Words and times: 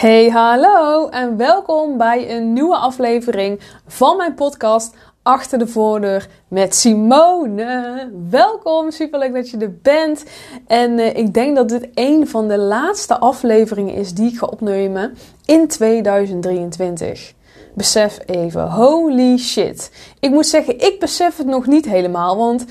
Hey, 0.00 0.28
hallo 0.28 1.08
en 1.08 1.36
welkom 1.36 1.96
bij 1.96 2.36
een 2.36 2.52
nieuwe 2.52 2.76
aflevering 2.76 3.60
van 3.86 4.16
mijn 4.16 4.34
podcast 4.34 4.94
Achter 5.22 5.58
de 5.58 5.66
Voordeur 5.66 6.28
met 6.48 6.74
Simone. 6.74 8.10
Welkom, 8.30 8.90
superleuk 8.90 9.34
dat 9.34 9.50
je 9.50 9.56
er 9.56 9.78
bent. 9.82 10.24
En 10.66 10.98
uh, 10.98 11.16
ik 11.16 11.34
denk 11.34 11.56
dat 11.56 11.68
dit 11.68 11.88
een 11.94 12.28
van 12.28 12.48
de 12.48 12.58
laatste 12.58 13.18
afleveringen 13.18 13.94
is 13.94 14.14
die 14.14 14.30
ik 14.30 14.38
ga 14.38 14.46
opnemen 14.46 15.16
in 15.44 15.68
2023. 15.68 17.32
Besef 17.74 18.18
even, 18.26 18.70
holy 18.70 19.38
shit. 19.38 19.90
Ik 20.20 20.30
moet 20.30 20.46
zeggen, 20.46 20.78
ik 20.78 20.96
besef 21.00 21.36
het 21.36 21.46
nog 21.46 21.66
niet 21.66 21.84
helemaal, 21.84 22.36
want 22.36 22.64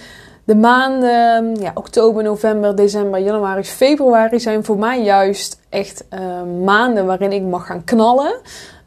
de 0.50 0.56
maanden 0.56 1.56
ja, 1.56 1.72
oktober, 1.74 2.24
november, 2.24 2.76
december, 2.76 3.20
januari, 3.20 3.64
februari 3.64 4.40
zijn 4.40 4.64
voor 4.64 4.78
mij 4.78 5.04
juist 5.04 5.60
echt 5.70 6.06
uh, 6.14 6.64
maanden 6.66 7.06
waarin 7.06 7.32
ik 7.32 7.44
mag 7.44 7.66
gaan 7.66 7.84
knallen. 7.84 8.36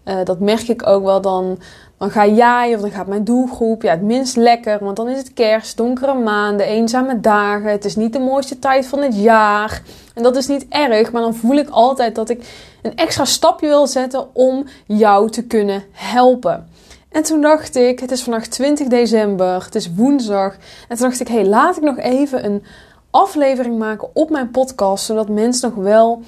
Uh, 0.04 0.14
dat 0.24 0.40
merk 0.40 0.68
ik 0.68 0.86
ook 0.86 1.04
wel 1.04 1.20
dan. 1.20 1.58
Dan 1.98 2.10
ga 2.10 2.26
jij 2.26 2.74
of 2.74 2.80
dan 2.80 2.90
gaat 2.90 3.06
mijn 3.06 3.24
doelgroep 3.24 3.82
ja, 3.82 3.90
het 3.90 4.02
minst 4.02 4.36
lekker. 4.36 4.84
Want 4.84 4.96
dan 4.96 5.08
is 5.08 5.18
het 5.18 5.32
kerst, 5.32 5.76
donkere 5.76 6.14
maanden, 6.14 6.66
eenzame 6.66 7.20
dagen. 7.20 7.70
Het 7.70 7.84
is 7.84 7.96
niet 7.96 8.12
de 8.12 8.20
mooiste 8.20 8.58
tijd 8.58 8.86
van 8.86 9.02
het 9.02 9.16
jaar. 9.16 9.82
En 10.14 10.22
dat 10.22 10.36
is 10.36 10.46
niet 10.46 10.66
erg, 10.68 11.12
maar 11.12 11.22
dan 11.22 11.34
voel 11.34 11.56
ik 11.56 11.68
altijd 11.68 12.14
dat 12.14 12.28
ik 12.28 12.70
een 12.82 12.96
extra 12.96 13.24
stapje 13.24 13.68
wil 13.68 13.86
zetten 13.86 14.34
om 14.34 14.64
jou 14.86 15.30
te 15.30 15.46
kunnen 15.46 15.84
helpen. 15.92 16.66
En 17.12 17.22
toen 17.22 17.40
dacht 17.40 17.76
ik, 17.76 18.00
het 18.00 18.10
is 18.10 18.22
vandaag 18.22 18.46
20 18.46 18.86
december, 18.86 19.64
het 19.64 19.74
is 19.74 19.94
woensdag. 19.94 20.52
En 20.88 20.96
toen 20.96 21.08
dacht 21.08 21.20
ik, 21.20 21.28
hé, 21.28 21.34
hey, 21.34 21.46
laat 21.46 21.76
ik 21.76 21.82
nog 21.82 21.98
even 21.98 22.44
een 22.44 22.62
aflevering 23.10 23.78
maken 23.78 24.08
op 24.12 24.30
mijn 24.30 24.50
podcast, 24.50 25.04
zodat 25.04 25.28
mensen 25.28 25.68
nog 25.74 25.84
wel 25.84 26.22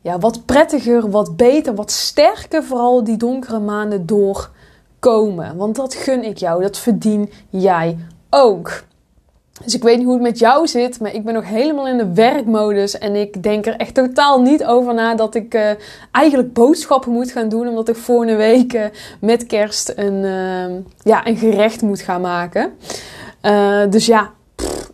ja, 0.00 0.18
wat 0.18 0.44
prettiger, 0.44 1.10
wat 1.10 1.36
beter, 1.36 1.74
wat 1.74 1.90
sterker 1.90 2.64
vooral 2.64 3.04
die 3.04 3.16
donkere 3.16 3.58
maanden 3.58 4.06
doorkomen. 4.06 5.56
Want 5.56 5.76
dat 5.76 5.94
gun 5.94 6.24
ik 6.24 6.36
jou, 6.36 6.62
dat 6.62 6.78
verdien 6.78 7.30
jij 7.48 7.98
ook. 8.30 8.82
Dus 9.64 9.74
ik 9.74 9.82
weet 9.82 9.96
niet 9.96 10.04
hoe 10.04 10.14
het 10.14 10.22
met 10.22 10.38
jou 10.38 10.66
zit, 10.66 11.00
maar 11.00 11.14
ik 11.14 11.24
ben 11.24 11.34
nog 11.34 11.44
helemaal 11.44 11.88
in 11.88 11.96
de 11.96 12.12
werkmodus. 12.12 12.98
En 12.98 13.16
ik 13.16 13.42
denk 13.42 13.66
er 13.66 13.76
echt 13.76 13.94
totaal 13.94 14.40
niet 14.40 14.64
over 14.64 14.94
na 14.94 15.14
dat 15.14 15.34
ik 15.34 15.54
uh, 15.54 15.70
eigenlijk 16.10 16.52
boodschappen 16.52 17.12
moet 17.12 17.32
gaan 17.32 17.48
doen. 17.48 17.68
Omdat 17.68 17.88
ik 17.88 17.96
volgende 17.96 18.36
week 18.36 18.72
uh, 18.72 18.84
met 19.20 19.46
kerst 19.46 19.92
een, 19.96 20.22
uh, 20.24 20.76
ja, 21.02 21.26
een 21.26 21.36
gerecht 21.36 21.82
moet 21.82 22.00
gaan 22.00 22.20
maken. 22.20 22.72
dus 23.90 24.06
ja, 24.06 24.30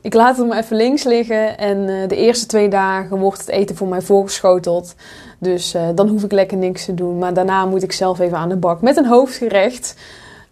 ik 0.00 0.14
laat 0.14 0.37
het 0.37 0.47
maar 0.47 0.59
even 0.59 0.77
links 0.77 1.05
liggen. 1.05 1.59
En 1.59 2.09
de 2.09 2.17
eerste 2.17 2.47
twee 2.47 2.69
dagen 2.69 3.19
wordt 3.19 3.41
het 3.41 3.48
eten 3.48 3.77
voor 3.77 3.89
mij 3.89 4.00
voorgeschoteld. 4.00 4.94
Dus 5.39 5.75
dan 5.94 6.09
hoef 6.09 6.22
ik 6.25 6.33
lekker 6.33 6.56
niks 6.56 6.84
te 6.84 6.94
doen. 6.94 7.19
Maar 7.19 7.34
daarna 7.34 7.67
moet 7.67 7.83
ik 7.83 7.92
zelf 7.92 8.19
even 8.19 8.39
aan 8.39 8.48
de 8.48 8.56
bak 8.56 8.81
met 8.81 8.97
een 8.97 9.06
hoofdgerecht. 9.06 9.94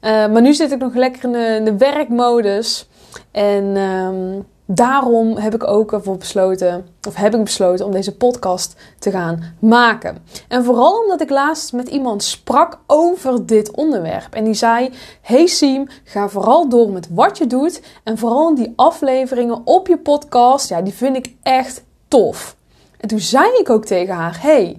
maar 0.00 0.42
nu 0.42 0.54
zit 0.54 0.72
ik 0.72 0.78
nog 0.78 0.94
lekker 0.94 1.56
in 1.56 1.64
de 1.64 1.76
werkmodus. 1.76 2.88
En 3.30 3.76
um, 3.76 4.46
daarom 4.66 5.36
heb 5.36 5.54
ik 5.54 5.66
ook 5.66 5.92
ervoor 5.92 6.16
besloten, 6.16 6.86
of 7.08 7.14
heb 7.14 7.34
ik 7.34 7.44
besloten 7.44 7.86
om 7.86 7.92
deze 7.92 8.16
podcast 8.16 8.76
te 8.98 9.10
gaan 9.10 9.54
maken. 9.58 10.16
En 10.48 10.64
vooral 10.64 11.00
omdat 11.02 11.20
ik 11.20 11.30
laatst 11.30 11.72
met 11.72 11.88
iemand 11.88 12.22
sprak 12.22 12.78
over 12.86 13.46
dit 13.46 13.70
onderwerp. 13.70 14.34
En 14.34 14.44
die 14.44 14.54
zei: 14.54 14.90
Hey 15.20 15.46
Siem, 15.46 15.88
ga 16.04 16.28
vooral 16.28 16.68
door 16.68 16.90
met 16.90 17.08
wat 17.10 17.38
je 17.38 17.46
doet. 17.46 17.82
En 18.04 18.18
vooral 18.18 18.54
die 18.54 18.72
afleveringen 18.76 19.60
op 19.64 19.88
je 19.88 19.98
podcast, 19.98 20.68
ja, 20.68 20.82
die 20.82 20.94
vind 20.94 21.16
ik 21.16 21.34
echt 21.42 21.84
tof. 22.08 22.56
En 23.00 23.08
toen 23.08 23.20
zei 23.20 23.46
ik 23.60 23.70
ook 23.70 23.84
tegen 23.84 24.14
haar: 24.14 24.38
Hey. 24.40 24.78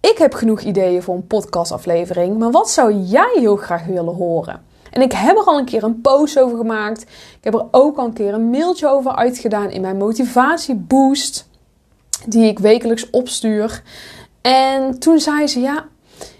Ik 0.00 0.18
heb 0.18 0.34
genoeg 0.34 0.60
ideeën 0.60 1.02
voor 1.02 1.14
een 1.14 1.26
podcastaflevering, 1.26 2.38
maar 2.38 2.50
wat 2.50 2.70
zou 2.70 2.92
jij 2.92 3.32
heel 3.34 3.56
graag 3.56 3.84
willen 3.84 4.14
horen? 4.14 4.62
En 4.92 5.02
ik 5.02 5.12
heb 5.12 5.36
er 5.36 5.44
al 5.44 5.58
een 5.58 5.64
keer 5.64 5.82
een 5.82 6.00
post 6.00 6.38
over 6.38 6.56
gemaakt. 6.56 7.02
Ik 7.02 7.44
heb 7.44 7.54
er 7.54 7.66
ook 7.70 7.96
al 7.96 8.04
een 8.04 8.12
keer 8.12 8.34
een 8.34 8.50
mailtje 8.50 8.88
over 8.88 9.14
uitgedaan 9.14 9.70
in 9.70 9.80
mijn 9.80 9.96
motivatieboost. 9.96 11.48
Die 12.26 12.46
ik 12.46 12.58
wekelijks 12.58 13.10
opstuur. 13.10 13.82
En 14.40 14.98
toen 14.98 15.20
zei 15.20 15.46
ze: 15.46 15.60
Ja, 15.60 15.84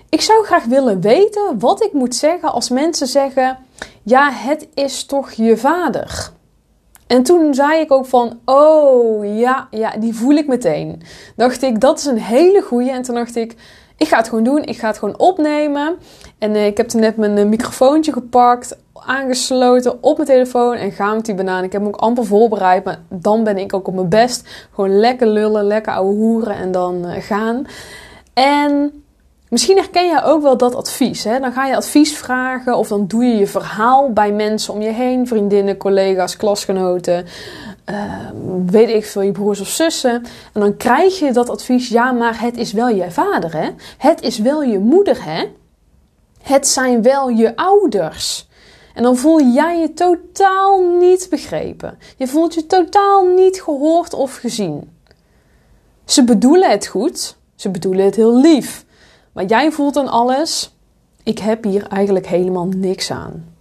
ik 0.09 0.21
zou 0.21 0.45
graag 0.45 0.65
willen 0.65 1.01
weten 1.01 1.59
wat 1.59 1.83
ik 1.83 1.93
moet 1.93 2.15
zeggen 2.15 2.53
als 2.53 2.69
mensen 2.69 3.07
zeggen: 3.07 3.59
Ja, 4.03 4.31
het 4.33 4.69
is 4.75 5.05
toch 5.05 5.33
je 5.33 5.57
vader. 5.57 6.33
En 7.13 7.23
toen 7.23 7.55
zei 7.55 7.81
ik 7.81 7.93
ook 7.93 8.07
van, 8.07 8.41
oh 8.45 9.39
ja, 9.39 9.69
ja, 9.71 9.97
die 9.97 10.15
voel 10.15 10.35
ik 10.35 10.47
meteen. 10.47 11.03
Dacht 11.37 11.63
ik, 11.63 11.81
dat 11.81 11.99
is 11.99 12.05
een 12.05 12.19
hele 12.19 12.63
goeie. 12.63 12.91
En 12.91 13.03
toen 13.03 13.15
dacht 13.15 13.37
ik, 13.37 13.57
ik 14.03 14.09
ga 14.09 14.17
het 14.17 14.29
gewoon 14.29 14.45
doen. 14.45 14.63
Ik 14.65 14.79
ga 14.79 14.87
het 14.87 14.99
gewoon 14.99 15.19
opnemen. 15.19 15.97
En 16.39 16.51
uh, 16.55 16.67
ik 16.67 16.77
heb 16.77 16.89
toen 16.89 17.01
net 17.01 17.17
mijn 17.17 17.37
uh, 17.37 17.45
microfoontje 17.45 18.13
gepakt, 18.13 18.77
aangesloten 18.95 20.03
op 20.03 20.17
mijn 20.17 20.29
telefoon 20.29 20.75
en 20.75 20.93
ga 20.93 21.15
met 21.15 21.25
die 21.25 21.35
banaan. 21.35 21.65
Ik 21.65 21.73
heb 21.73 21.81
hem 21.81 21.91
ook 21.91 22.01
amper 22.01 22.27
voorbereid, 22.27 22.85
maar 22.85 22.99
dan 23.09 23.45
ben 23.45 23.59
ik 23.59 23.75
ook 23.75 23.89
op 23.89 23.95
mijn 23.95 24.09
best. 24.09 24.69
Gewoon 24.75 24.99
lekker 24.99 25.27
lullen, 25.27 25.65
lekker 25.65 25.93
ouwe 25.93 26.15
hoeren 26.15 26.55
en 26.55 26.73
dan 26.73 27.07
uh, 27.07 27.13
gaan. 27.19 27.67
En 28.35 29.03
misschien 29.49 29.77
herken 29.77 30.07
je 30.07 30.23
ook 30.25 30.43
wel 30.43 30.57
dat 30.57 30.75
advies. 30.75 31.25
Hè? 31.25 31.41
Dan 31.41 31.53
ga 31.53 31.67
je 31.67 31.77
advies 31.77 32.17
vragen 32.17 32.77
of 32.77 32.89
dan 32.89 33.07
doe 33.07 33.25
je 33.25 33.37
je 33.37 33.47
verhaal 33.47 34.13
bij 34.13 34.33
mensen 34.33 34.75
om 34.75 34.83
je 34.83 34.93
heen. 34.93 35.27
Vriendinnen, 35.27 35.77
collega's, 35.77 36.37
klasgenoten. 36.37 37.27
Uh, 37.91 38.31
weet 38.67 38.89
ik 38.89 39.05
veel, 39.05 39.23
je 39.23 39.33
broers 39.33 39.61
of 39.61 39.69
zussen. 39.69 40.25
En 40.53 40.61
dan 40.61 40.77
krijg 40.77 41.19
je 41.19 41.33
dat 41.33 41.51
advies, 41.51 41.89
ja, 41.89 42.13
maar 42.13 42.41
het 42.41 42.57
is 42.57 42.73
wel 42.73 42.89
je 42.89 43.11
vader, 43.11 43.57
hè? 43.57 43.71
Het 43.99 44.23
is 44.23 44.39
wel 44.39 44.63
je 44.63 44.79
moeder, 44.79 45.25
hè? 45.25 45.45
Het 46.43 46.69
zijn 46.69 47.03
wel 47.03 47.29
je 47.29 47.57
ouders. 47.57 48.49
En 48.95 49.03
dan 49.03 49.17
voel 49.17 49.41
jij 49.41 49.81
je 49.81 49.93
totaal 49.93 50.81
niet 50.99 51.27
begrepen. 51.31 51.99
Je 52.17 52.27
voelt 52.27 52.55
je 52.55 52.67
totaal 52.67 53.27
niet 53.27 53.63
gehoord 53.63 54.15
of 54.15 54.37
gezien. 54.37 54.91
Ze 56.05 56.25
bedoelen 56.25 56.71
het 56.71 56.87
goed, 56.87 57.37
ze 57.55 57.71
bedoelen 57.71 58.05
het 58.05 58.17
heel 58.17 58.41
lief. 58.41 58.85
Maar 59.33 59.45
jij 59.45 59.71
voelt 59.71 59.95
dan 59.95 60.09
alles, 60.09 60.75
ik 61.23 61.39
heb 61.39 61.65
hier 61.65 61.87
eigenlijk 61.87 62.27
helemaal 62.27 62.67
niks 62.67 63.11
aan. 63.11 63.52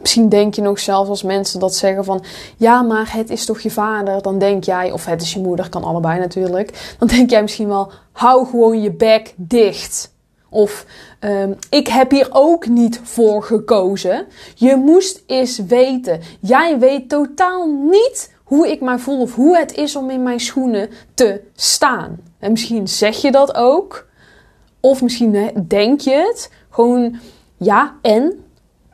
Misschien 0.00 0.28
denk 0.28 0.54
je 0.54 0.62
nog 0.62 0.80
zelfs 0.80 1.08
als 1.08 1.22
mensen 1.22 1.60
dat 1.60 1.74
zeggen 1.74 2.04
van 2.04 2.24
ja, 2.56 2.82
maar 2.82 3.12
het 3.12 3.30
is 3.30 3.44
toch 3.44 3.60
je 3.60 3.70
vader. 3.70 4.22
Dan 4.22 4.38
denk 4.38 4.64
jij, 4.64 4.92
of 4.92 5.04
het 5.04 5.22
is 5.22 5.32
je 5.32 5.40
moeder, 5.40 5.68
kan 5.68 5.84
allebei 5.84 6.18
natuurlijk. 6.18 6.94
Dan 6.98 7.08
denk 7.08 7.30
jij 7.30 7.42
misschien 7.42 7.68
wel, 7.68 7.90
hou 8.12 8.46
gewoon 8.46 8.82
je 8.82 8.92
bek 8.92 9.34
dicht. 9.36 10.16
Of 10.50 10.86
um, 11.20 11.56
ik 11.70 11.88
heb 11.88 12.10
hier 12.10 12.28
ook 12.30 12.66
niet 12.66 13.00
voor 13.02 13.42
gekozen. 13.42 14.26
Je 14.54 14.76
moest 14.76 15.22
eens 15.26 15.58
weten. 15.58 16.20
Jij 16.40 16.78
weet 16.78 17.08
totaal 17.08 17.66
niet 17.66 18.32
hoe 18.44 18.68
ik 18.68 18.80
mij 18.80 18.98
voel 18.98 19.20
of 19.20 19.34
hoe 19.34 19.56
het 19.56 19.74
is 19.74 19.96
om 19.96 20.10
in 20.10 20.22
mijn 20.22 20.40
schoenen 20.40 20.90
te 21.14 21.40
staan. 21.54 22.20
En 22.38 22.50
misschien 22.50 22.88
zeg 22.88 23.16
je 23.16 23.30
dat 23.30 23.54
ook. 23.54 24.06
Of 24.80 25.02
misschien 25.02 25.64
denk 25.68 26.00
je 26.00 26.10
het. 26.10 26.50
Gewoon 26.70 27.16
ja, 27.56 27.94
en 28.02 28.44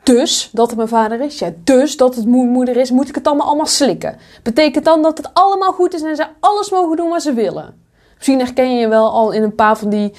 dus 0.05 0.49
dat 0.51 0.67
het 0.67 0.75
mijn 0.75 0.89
vader 0.89 1.21
is. 1.21 1.39
Ja, 1.39 1.51
dus 1.63 1.97
dat 1.97 2.15
het 2.15 2.27
mijn 2.27 2.49
moeder 2.49 2.77
is. 2.77 2.91
Moet 2.91 3.09
ik 3.09 3.15
het 3.15 3.27
allemaal 3.27 3.47
allemaal 3.47 3.65
slikken? 3.65 4.17
Betekent 4.43 4.85
dan 4.85 5.01
dat 5.01 5.17
het 5.17 5.29
allemaal 5.33 5.71
goed 5.71 5.93
is 5.93 6.01
en 6.01 6.15
ze 6.15 6.25
alles 6.39 6.69
mogen 6.69 6.97
doen 6.97 7.09
wat 7.09 7.21
ze 7.21 7.33
willen? 7.33 7.83
Misschien 8.15 8.39
herken 8.39 8.75
je 8.75 8.87
wel 8.87 9.11
al 9.11 9.31
in 9.31 9.43
een 9.43 9.55
paar 9.55 9.77
van 9.77 9.89
die 9.89 10.13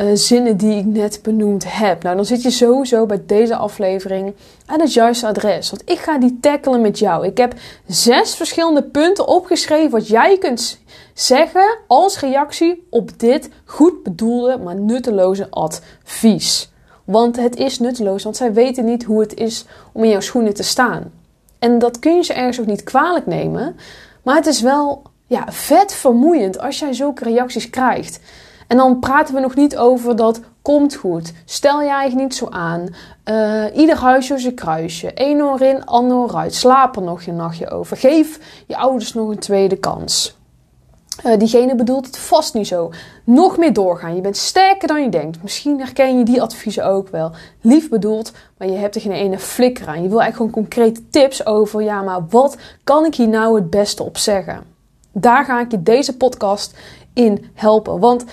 uh, 0.00 0.06
zinnen 0.14 0.56
die 0.56 0.78
ik 0.78 0.84
net 0.84 1.20
benoemd 1.22 1.64
heb. 1.66 2.02
Nou, 2.02 2.16
dan 2.16 2.24
zit 2.24 2.42
je 2.42 2.50
sowieso 2.50 3.06
bij 3.06 3.22
deze 3.26 3.56
aflevering 3.56 4.34
aan 4.66 4.80
het 4.80 4.92
juiste 4.92 5.26
adres. 5.26 5.70
Want 5.70 5.90
ik 5.90 5.98
ga 5.98 6.18
die 6.18 6.38
tackelen 6.40 6.80
met 6.80 6.98
jou. 6.98 7.26
Ik 7.26 7.36
heb 7.36 7.54
zes 7.86 8.34
verschillende 8.34 8.82
punten 8.82 9.26
opgeschreven 9.26 9.90
wat 9.90 10.08
jij 10.08 10.38
kunt 10.38 10.80
zeggen 11.14 11.78
als 11.86 12.20
reactie 12.20 12.86
op 12.90 13.18
dit 13.18 13.48
goed 13.64 14.02
bedoelde, 14.02 14.58
maar 14.58 14.76
nutteloze 14.76 15.46
advies. 15.50 16.70
Want 17.10 17.36
het 17.36 17.56
is 17.56 17.78
nutteloos, 17.78 18.22
want 18.22 18.36
zij 18.36 18.52
weten 18.52 18.84
niet 18.84 19.04
hoe 19.04 19.20
het 19.20 19.34
is 19.34 19.64
om 19.92 20.04
in 20.04 20.10
jouw 20.10 20.20
schoenen 20.20 20.54
te 20.54 20.62
staan. 20.62 21.12
En 21.58 21.78
dat 21.78 21.98
kun 21.98 22.16
je 22.16 22.22
ze 22.22 22.32
ergens 22.32 22.60
ook 22.60 22.66
niet 22.66 22.82
kwalijk 22.82 23.26
nemen. 23.26 23.76
Maar 24.22 24.36
het 24.36 24.46
is 24.46 24.60
wel 24.60 25.02
ja, 25.26 25.44
vet 25.48 25.94
vermoeiend 25.94 26.58
als 26.58 26.78
jij 26.78 26.92
zulke 26.92 27.24
reacties 27.24 27.70
krijgt. 27.70 28.20
En 28.66 28.76
dan 28.76 28.98
praten 28.98 29.34
we 29.34 29.40
nog 29.40 29.54
niet 29.54 29.76
over 29.76 30.16
dat 30.16 30.40
komt 30.62 30.94
goed. 30.94 31.32
Stel 31.44 31.82
je 31.82 31.88
eigenlijk 31.88 32.22
niet 32.22 32.34
zo 32.34 32.48
aan. 32.48 32.88
Uh, 33.24 33.64
ieder 33.76 33.96
huisje 33.96 34.34
is 34.34 34.44
een 34.44 34.54
kruisje. 34.54 35.10
Eén 35.14 35.42
oor 35.42 35.60
in, 35.60 35.86
ander 35.86 36.16
oor 36.16 36.36
uit. 36.36 36.54
Slaap 36.54 36.96
er 36.96 37.02
nog 37.02 37.22
je 37.22 37.32
nachtje 37.32 37.70
over. 37.70 37.96
Geef 37.96 38.38
je 38.66 38.76
ouders 38.76 39.14
nog 39.14 39.28
een 39.28 39.38
tweede 39.38 39.76
kans. 39.76 40.38
Uh, 41.26 41.38
diegene 41.38 41.74
bedoelt 41.74 42.06
het 42.06 42.18
vast 42.18 42.54
niet 42.54 42.66
zo. 42.66 42.90
Nog 43.24 43.56
meer 43.56 43.72
doorgaan. 43.72 44.14
Je 44.14 44.20
bent 44.20 44.36
sterker 44.36 44.88
dan 44.88 45.02
je 45.02 45.08
denkt. 45.08 45.42
Misschien 45.42 45.78
herken 45.78 46.18
je 46.18 46.24
die 46.24 46.42
adviezen 46.42 46.86
ook 46.86 47.08
wel. 47.08 47.30
Lief 47.60 47.88
bedoeld, 47.88 48.32
maar 48.56 48.68
je 48.68 48.76
hebt 48.76 48.94
er 48.94 49.00
geen 49.00 49.12
ene 49.12 49.38
flikker 49.38 49.86
aan. 49.86 50.02
Je 50.02 50.08
wil 50.08 50.20
eigenlijk 50.20 50.36
gewoon 50.36 50.66
concrete 50.66 51.08
tips 51.10 51.46
over. 51.46 51.82
Ja, 51.82 52.02
maar 52.02 52.26
wat 52.28 52.56
kan 52.84 53.04
ik 53.04 53.14
hier 53.14 53.28
nou 53.28 53.54
het 53.54 53.70
beste 53.70 54.02
op 54.02 54.18
zeggen? 54.18 54.62
Daar 55.12 55.44
ga 55.44 55.60
ik 55.60 55.70
je 55.70 55.82
deze 55.82 56.16
podcast 56.16 56.74
in 57.12 57.50
helpen. 57.54 57.98
Want 57.98 58.24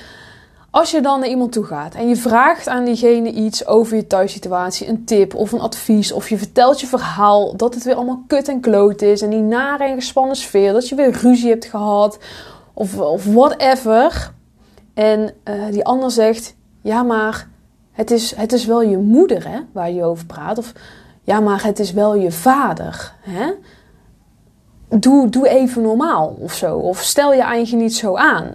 als 0.71 0.91
je 0.91 1.01
dan 1.01 1.19
naar 1.19 1.29
iemand 1.29 1.51
toe 1.51 1.63
gaat 1.63 1.95
en 1.95 2.07
je 2.09 2.15
vraagt 2.15 2.67
aan 2.67 2.85
diegene 2.85 3.31
iets 3.31 3.65
over 3.65 3.95
je 3.95 4.07
thuissituatie, 4.07 4.87
een 4.87 5.05
tip 5.05 5.35
of 5.35 5.51
een 5.51 5.59
advies, 5.59 6.11
of 6.11 6.29
je 6.29 6.37
vertelt 6.37 6.81
je 6.81 6.87
verhaal 6.87 7.55
dat 7.55 7.73
het 7.73 7.83
weer 7.83 7.95
allemaal 7.95 8.23
kut 8.27 8.47
en 8.47 8.59
kloot 8.59 9.01
is 9.01 9.21
en 9.21 9.29
die 9.29 9.39
nare 9.39 9.83
en 9.83 9.95
gespannen 9.95 10.35
sfeer, 10.35 10.73
dat 10.73 10.89
je 10.89 10.95
weer 10.95 11.11
ruzie 11.11 11.49
hebt 11.49 11.65
gehad 11.65 12.17
of, 12.77 12.99
of 12.99 13.25
whatever. 13.25 14.33
En 14.93 15.33
uh, 15.43 15.65
die 15.71 15.85
ander 15.85 16.11
zegt: 16.11 16.55
Ja, 16.81 17.03
maar 17.03 17.49
het 17.91 18.11
is, 18.11 18.35
het 18.35 18.53
is 18.53 18.65
wel 18.65 18.81
je 18.81 18.97
moeder 18.97 19.49
hè, 19.49 19.59
waar 19.71 19.91
je 19.91 20.03
over 20.03 20.25
praat. 20.25 20.57
Of 20.57 20.73
ja, 21.23 21.39
maar 21.39 21.63
het 21.63 21.79
is 21.79 21.91
wel 21.91 22.15
je 22.15 22.31
vader. 22.31 23.13
Hè? 23.21 23.51
Doe, 24.89 25.29
doe 25.29 25.49
even 25.49 25.81
normaal 25.81 26.37
of 26.39 26.53
zo. 26.53 26.77
Of 26.77 27.01
stel 27.01 27.33
je 27.33 27.41
eigen 27.41 27.77
niet 27.77 27.95
zo 27.95 28.15
aan. 28.15 28.53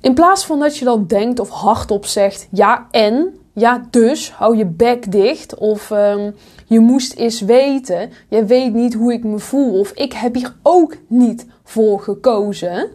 In 0.00 0.14
plaats 0.14 0.44
van 0.44 0.58
dat 0.58 0.76
je 0.76 0.84
dan 0.84 1.06
denkt 1.06 1.40
of 1.40 1.48
hardop 1.48 2.06
zegt: 2.06 2.48
Ja, 2.50 2.86
en. 2.90 3.36
Ja, 3.52 3.86
dus 3.90 4.30
hou 4.30 4.56
je 4.56 4.66
bek 4.66 5.12
dicht. 5.12 5.54
Of 5.54 5.90
um, 5.90 6.34
je 6.66 6.80
moest 6.80 7.14
eens 7.14 7.40
weten. 7.40 8.10
Je 8.28 8.44
weet 8.44 8.74
niet 8.74 8.94
hoe 8.94 9.12
ik 9.12 9.24
me 9.24 9.38
voel. 9.38 9.78
Of 9.78 9.90
ik 9.90 10.12
heb 10.12 10.34
hier 10.34 10.54
ook 10.62 10.96
niet 11.06 11.46
voor 11.64 12.00
gekozen. 12.00 12.88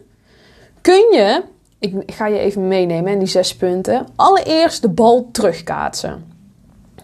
Kun 0.80 1.12
je 1.12 1.42
ik 1.78 2.12
ga 2.12 2.26
je 2.26 2.38
even 2.38 2.68
meenemen 2.68 3.12
in 3.12 3.18
die 3.18 3.28
zes 3.28 3.56
punten. 3.56 4.06
Allereerst 4.16 4.82
de 4.82 4.88
bal 4.88 5.28
terugkaatsen. 5.32 6.36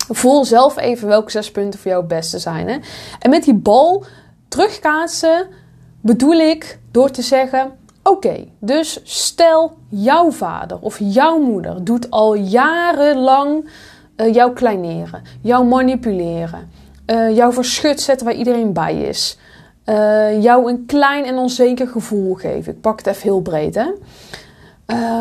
Voel 0.08 0.44
zelf 0.44 0.78
even 0.78 1.08
welke 1.08 1.30
zes 1.30 1.50
punten 1.50 1.80
voor 1.80 1.90
jou 1.90 2.04
het 2.04 2.12
beste 2.12 2.38
zijn. 2.38 2.68
Hè? 2.68 2.78
En 3.18 3.30
met 3.30 3.44
die 3.44 3.54
bal 3.54 4.04
terugkaatsen 4.48 5.46
bedoel 6.00 6.38
ik 6.38 6.78
door 6.90 7.10
te 7.10 7.22
zeggen: 7.22 7.72
Oké, 8.04 8.44
dus 8.58 9.00
stel 9.02 9.76
jouw 9.88 10.30
vader 10.30 10.78
of 10.80 10.98
jouw 10.98 11.38
moeder 11.38 11.84
doet 11.84 12.10
al 12.10 12.34
jarenlang 12.34 13.70
uh, 14.16 14.34
jou 14.34 14.52
kleineren, 14.52 15.22
jou 15.40 15.64
manipuleren, 15.64 16.70
uh, 17.06 17.36
jou 17.36 17.52
verschut 17.52 18.00
zetten 18.00 18.26
waar 18.26 18.34
iedereen 18.34 18.72
bij 18.72 19.00
is, 19.00 19.38
uh, 19.84 20.42
jou 20.42 20.70
een 20.70 20.86
klein 20.86 21.24
en 21.24 21.36
onzeker 21.36 21.88
gevoel 21.88 22.34
geven. 22.34 22.72
Ik 22.72 22.80
pak 22.80 22.98
het 22.98 23.06
even 23.06 23.22
heel 23.22 23.40
breed, 23.40 23.74
hè? 23.74 23.90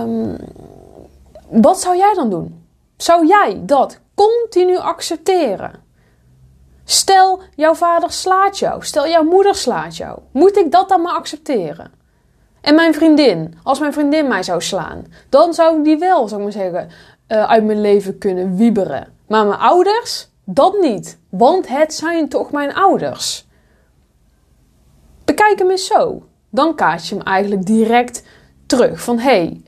Um, 0.02 0.38
wat 1.50 1.80
zou 1.80 1.98
jij 1.98 2.14
dan 2.14 2.30
doen? 2.30 2.66
Zou 2.98 3.28
jij 3.28 3.62
dat 3.66 4.00
continu 4.16 4.78
accepteren? 4.78 5.72
Stel, 6.86 7.42
jouw 7.56 7.74
vader 7.74 8.12
slaat 8.12 8.60
jou. 8.60 8.86
Stel, 8.86 9.08
jouw 9.08 9.24
moeder 9.24 9.56
slaat 9.56 9.98
jou. 9.98 10.20
Moet 10.32 10.58
ik 10.58 10.72
dat 10.72 10.90
dan 10.90 11.02
maar 11.02 11.14
accepteren? 11.14 11.92
En 12.64 12.76
mijn 12.76 12.94
vriendin, 12.94 13.56
als 13.64 13.80
mijn 13.80 13.94
vriendin 13.94 14.28
mij 14.28 14.44
zou 14.44 14.62
slaan, 14.62 15.06
dan 15.30 15.54
zou 15.54 15.78
ik 15.78 15.84
die 15.84 15.98
wel, 15.98 16.28
zou 16.28 16.40
ik 16.42 16.44
maar 16.46 16.64
zeggen, 16.64 16.90
uh, 17.28 17.50
uit 17.50 17.64
mijn 17.64 17.82
leven 17.82 18.18
kunnen 18.18 18.56
wieberen. 18.56 19.14
Maar 19.28 19.46
mijn 19.46 19.60
ouders, 19.60 20.30
dat 20.44 20.80
niet. 20.82 21.20
Want 21.30 21.68
het 21.68 21.94
zijn 21.94 22.30
toch 22.30 22.52
mijn 22.52 22.74
ouders. 22.74 23.48
Bekijk 25.26 25.60
hem 25.60 25.70
eens 25.70 25.86
zo. 25.86 26.24
Dan 26.50 26.76
kaart 26.76 27.08
je 27.08 27.16
hem 27.16 27.24
eigenlijk 27.24 27.66
direct 27.66 28.24
terug. 28.66 29.04
Van 29.04 29.20
hé, 29.20 29.24
hey, 29.24 29.62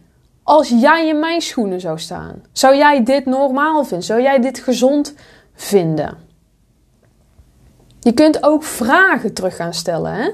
als 0.44 0.70
jij 0.70 1.08
in 1.08 1.20
mijn 1.20 1.42
schoenen 1.42 1.80
zou 1.80 2.00
staan, 2.00 2.44
zou 2.52 2.76
jij 2.76 3.04
dit 3.04 3.26
normaal 3.26 3.84
vinden? 3.84 4.06
Zou 4.06 4.22
jij 4.22 4.40
dit 4.40 4.60
gezond 4.60 5.14
vinden? 5.54 6.18
Je 8.00 8.14
kunt 8.14 8.44
ook 8.44 8.64
vragen 8.64 9.34
terug 9.34 9.56
gaan 9.56 9.74
stellen. 9.74 10.14
Hè? 10.14 10.30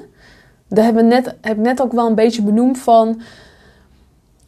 Daar 0.74 0.84
hebben 0.84 1.04
we 1.04 1.10
net, 1.10 1.26
heb 1.26 1.58
ik 1.58 1.64
net 1.64 1.82
ook 1.82 1.92
wel 1.92 2.08
een 2.08 2.16
beetje 2.16 2.42
benoemd 2.42 2.78
van. 2.78 3.22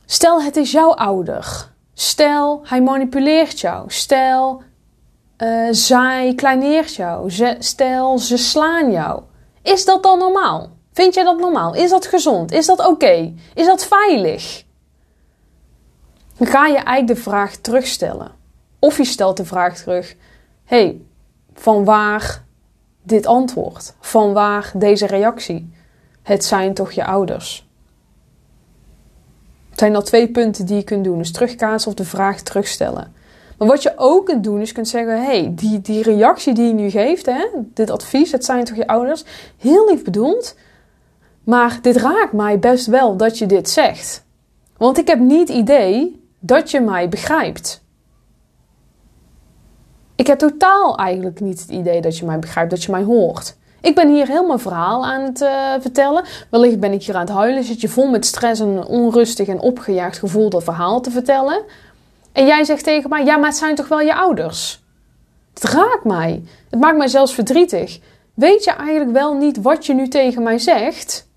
Stel, 0.06 0.42
het 0.42 0.56
is 0.56 0.72
jouw 0.72 0.94
ouder. 0.94 1.70
Stel, 1.94 2.62
hij 2.64 2.81
manipuleert 2.81 3.60
jou. 3.60 3.92
Stel, 3.92 4.62
uh, 5.38 5.68
zij 5.72 6.34
kleineert 6.36 6.96
jou. 6.96 7.31
Stel, 7.60 8.18
ze 8.18 8.38
slaan 8.38 8.92
jou. 8.92 9.22
Is 9.62 9.86
dat 9.86 10.04
dan 10.04 10.20
normaal? 10.20 10.70
Vind 10.94 11.14
jij 11.14 11.24
dat 11.24 11.40
normaal? 11.40 11.75
Is 11.75 11.90
dat 11.90 12.06
gezond? 12.06 12.52
Is 12.52 12.66
dat 12.66 12.88
oké? 12.88 13.34
Is 13.54 13.66
dat 13.66 13.86
veilig? 13.86 14.64
Dan 16.38 16.48
ga 16.48 16.68
je 16.68 16.78
eigenlijk 16.78 17.08
de 17.08 17.16
vraag 17.16 17.56
terugstellen. 17.56 18.31
Of 18.80 18.98
je 18.98 19.06
stelt 19.06 19.38
de 19.38 19.46
vraag 19.46 19.78
terug: 19.78 20.16
hey, 20.64 21.02
van 21.54 21.84
waar 21.84 22.44
dit 23.02 23.25
antwoord? 23.25 23.94
Van 24.00 24.34
waar 24.34 24.72
deze 24.75 25.06
reactie? 25.06 25.73
Het 26.24 26.46
zijn 26.46 26.74
toch 26.74 26.92
je 26.92 27.06
ouders? 27.06 27.68
Het 29.70 29.80
zijn 29.80 29.96
al 29.96 30.02
twee 30.02 30.28
punten 30.31 30.66
die 30.66 30.75
je 30.75 30.84
kunt 30.84 31.04
doen. 31.04 31.18
Dus 31.18 31.31
terugkaatsen 31.31 31.92
of 31.92 31.98
de 31.98 32.06
vraag 32.06 32.42
terugstellen. 32.42 33.14
Maar 33.58 33.68
wat 33.68 33.84
je 33.84 33.94
ook 33.96 34.25
kunt 34.25 34.44
doen, 34.44 34.62
is 34.62 34.72
kunt 34.72 34.88
zeggen: 34.88 35.24
hey, 35.24 35.52
die, 35.56 35.81
die 35.81 36.04
reactie 36.04 36.54
die 36.54 36.68
je 36.68 36.74
nu 36.74 36.90
geeft, 36.90 37.25
hè, 37.25 37.48
dit 37.74 37.90
advies, 37.90 38.31
het 38.31 38.46
zijn 38.46 38.64
toch 38.64 38.75
je 38.75 38.88
ouders, 38.88 39.24
heel 39.58 39.90
lief 39.90 40.04
bedoeld. 40.04 40.56
Maar 41.44 41.80
dit 41.81 41.96
raakt 41.96 42.34
mij 42.34 42.60
best 42.60 42.86
wel 42.86 43.18
dat 43.18 43.38
je 43.38 43.46
dit 43.46 43.70
zegt. 43.70 44.24
Want 44.78 44.98
ik 44.98 45.08
heb 45.08 45.20
niet 45.20 45.50
idee 45.50 46.22
dat 46.40 46.72
je 46.72 46.80
mij 46.81 47.10
begrijpt. 47.10 47.84
Ik 50.16 50.28
heb 50.28 50.40
totaal 50.40 50.98
eigenlijk 50.98 51.40
niet 51.40 51.62
het 51.62 51.70
idee 51.70 52.02
dat 52.02 52.18
je 52.18 52.25
mij 52.25 52.40
begrijpt, 52.40 52.70
dat 52.70 52.84
je 52.84 52.92
mij 52.92 53.04
hoort. 53.04 53.58
Ik 53.83 53.95
ben 53.95 54.13
hier 54.13 54.27
heel 54.27 54.45
mijn 54.45 54.59
verhaal 54.59 55.06
aan 55.06 55.21
het 55.21 55.41
uh, 55.41 55.74
vertellen. 55.80 56.24
Wellicht 56.50 56.80
ben 56.80 56.91
ik 56.91 57.03
hier 57.03 57.15
aan 57.15 57.25
het 57.25 57.30
huilen, 57.30 57.63
zit 57.63 57.81
je 57.81 57.89
vol 57.89 58.09
met 58.09 58.25
stress 58.25 58.62
en 58.62 58.85
onrustig 58.85 59.47
en 59.47 59.59
opgejaagd 59.59 60.18
gevoel 60.18 60.50
dat 60.50 60.63
verhaal 60.63 61.01
te 61.01 61.12
vertellen. 61.12 61.62
En 62.31 62.45
jij 62.45 62.63
zegt 62.63 62.83
tegen 62.83 63.09
mij: 63.09 63.25
Ja, 63.25 63.38
maar 63.38 63.50
het 63.50 63.57
zijn 63.57 63.75
toch 63.75 63.88
wel 63.88 64.00
je 64.00 64.15
ouders? 64.15 64.83
Het 65.53 65.63
raakt 65.63 66.03
mij. 66.03 66.44
Het 66.69 66.80
maakt 66.80 66.97
mij 66.97 67.07
zelfs 67.07 67.33
verdrietig. 67.33 68.00
Weet 68.33 68.63
je 68.63 68.71
eigenlijk 68.71 69.12
wel 69.12 69.33
niet 69.33 69.62
wat 69.62 69.86
je 69.86 69.94
nu 69.94 70.07
tegen 70.07 70.44
mij 70.44 70.57
zegt? 70.57 71.27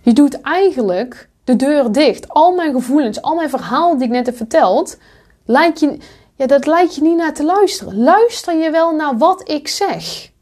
Je 0.00 0.12
doet 0.12 0.40
eigenlijk 0.40 1.28
de 1.44 1.56
deur 1.56 1.92
dicht. 1.92 2.28
Al 2.28 2.54
mijn 2.54 2.72
gevoelens, 2.72 3.22
al 3.22 3.34
mijn 3.34 3.50
verhaal 3.50 3.98
die 3.98 4.06
ik 4.06 4.12
net 4.12 4.26
heb 4.26 4.36
verteld, 4.36 4.98
lijkt 5.44 5.80
je, 5.80 5.98
ja, 6.34 6.46
dat 6.46 6.66
lijkt 6.66 6.94
je 6.94 7.02
niet 7.02 7.16
naar 7.16 7.34
te 7.34 7.44
luisteren. 7.44 7.98
Luister 7.98 8.54
je 8.54 8.70
wel 8.70 8.94
naar 8.94 9.18
wat 9.18 9.48
ik 9.48 9.68
zeg? 9.68 10.32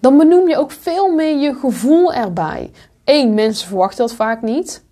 Dan 0.00 0.16
benoem 0.16 0.48
je 0.48 0.56
ook 0.56 0.70
veel 0.70 1.14
meer 1.14 1.38
je 1.38 1.54
gevoel 1.54 2.12
erbij. 2.12 2.70
Eén, 3.04 3.34
mensen 3.34 3.68
verwachten 3.68 4.06
dat 4.06 4.16
vaak 4.16 4.42
niet. 4.42 4.84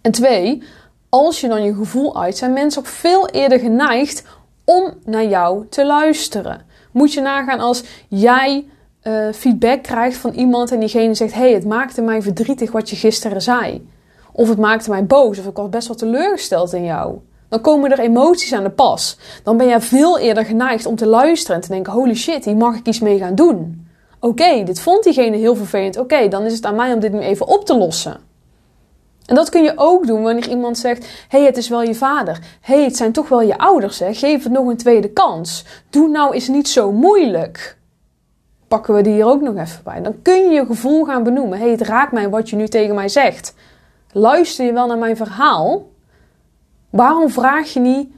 En 0.00 0.10
twee, 0.10 0.62
als 1.08 1.40
je 1.40 1.48
dan 1.48 1.62
je 1.62 1.74
gevoel 1.74 2.20
uit, 2.20 2.36
zijn 2.36 2.52
mensen 2.52 2.80
ook 2.80 2.88
veel 2.88 3.28
eerder 3.28 3.58
geneigd 3.58 4.24
om 4.64 4.94
naar 5.04 5.24
jou 5.24 5.66
te 5.68 5.86
luisteren. 5.86 6.62
Moet 6.92 7.12
je 7.12 7.20
nagaan 7.20 7.60
als 7.60 7.84
jij 8.08 8.66
uh, 9.02 9.32
feedback 9.32 9.82
krijgt 9.82 10.16
van 10.16 10.32
iemand 10.32 10.72
en 10.72 10.80
diegene 10.80 11.14
zegt: 11.14 11.34
hey, 11.34 11.52
het 11.52 11.64
maakte 11.64 12.02
mij 12.02 12.22
verdrietig 12.22 12.72
wat 12.72 12.90
je 12.90 12.96
gisteren 12.96 13.42
zei. 13.42 13.88
Of 14.32 14.48
het 14.48 14.58
maakte 14.58 14.90
mij 14.90 15.04
boos, 15.04 15.38
of 15.38 15.46
ik 15.46 15.56
was 15.56 15.68
best 15.68 15.86
wel 15.86 15.96
teleurgesteld 15.96 16.72
in 16.72 16.84
jou. 16.84 17.18
Dan 17.48 17.60
komen 17.60 17.90
er 17.90 17.98
emoties 17.98 18.52
aan 18.52 18.62
de 18.62 18.70
pas. 18.70 19.18
Dan 19.42 19.56
ben 19.56 19.66
je 19.66 19.80
veel 19.80 20.18
eerder 20.18 20.44
geneigd 20.44 20.86
om 20.86 20.96
te 20.96 21.06
luisteren 21.06 21.56
en 21.56 21.62
te 21.62 21.68
denken: 21.68 21.92
holy 21.92 22.14
shit, 22.14 22.44
hier 22.44 22.56
mag 22.56 22.76
ik 22.76 22.86
iets 22.86 23.00
mee 23.00 23.18
gaan 23.18 23.34
doen. 23.34 23.83
Oké, 24.24 24.64
dit 24.64 24.80
vond 24.80 25.04
diegene 25.04 25.36
heel 25.36 25.56
vervelend. 25.56 25.98
Oké, 25.98 26.28
dan 26.28 26.44
is 26.44 26.54
het 26.54 26.64
aan 26.64 26.74
mij 26.74 26.92
om 26.92 27.00
dit 27.00 27.12
nu 27.12 27.18
even 27.18 27.46
op 27.46 27.64
te 27.66 27.76
lossen. 27.76 28.20
En 29.26 29.34
dat 29.34 29.48
kun 29.48 29.62
je 29.62 29.72
ook 29.76 30.06
doen 30.06 30.22
wanneer 30.22 30.48
iemand 30.48 30.78
zegt: 30.78 31.06
hey, 31.28 31.44
het 31.44 31.56
is 31.56 31.68
wel 31.68 31.82
je 31.82 31.94
vader. 31.94 32.38
hey, 32.60 32.84
het 32.84 32.96
zijn 32.96 33.12
toch 33.12 33.28
wel 33.28 33.42
je 33.42 33.58
ouders. 33.58 33.98
Hè? 33.98 34.14
Geef 34.14 34.42
het 34.42 34.52
nog 34.52 34.66
een 34.66 34.76
tweede 34.76 35.10
kans. 35.10 35.64
Doe 35.90 36.08
nou 36.08 36.34
eens 36.34 36.48
niet 36.48 36.68
zo 36.68 36.92
moeilijk 36.92 37.76
pakken 38.68 38.94
we 38.94 39.02
die 39.02 39.12
hier 39.12 39.26
ook 39.26 39.40
nog 39.40 39.56
even 39.56 39.80
bij. 39.84 40.02
Dan 40.02 40.22
kun 40.22 40.34
je 40.34 40.50
je 40.50 40.66
gevoel 40.66 41.04
gaan 41.04 41.22
benoemen. 41.22 41.58
hey, 41.58 41.70
het 41.70 41.80
raakt 41.80 42.12
mij 42.12 42.28
wat 42.28 42.50
je 42.50 42.56
nu 42.56 42.68
tegen 42.68 42.94
mij 42.94 43.08
zegt. 43.08 43.54
Luister 44.12 44.66
je 44.66 44.72
wel 44.72 44.86
naar 44.86 44.98
mijn 44.98 45.16
verhaal? 45.16 45.86
Waarom 46.90 47.30
vraag 47.30 47.72
je 47.72 47.80
niet 47.80 48.08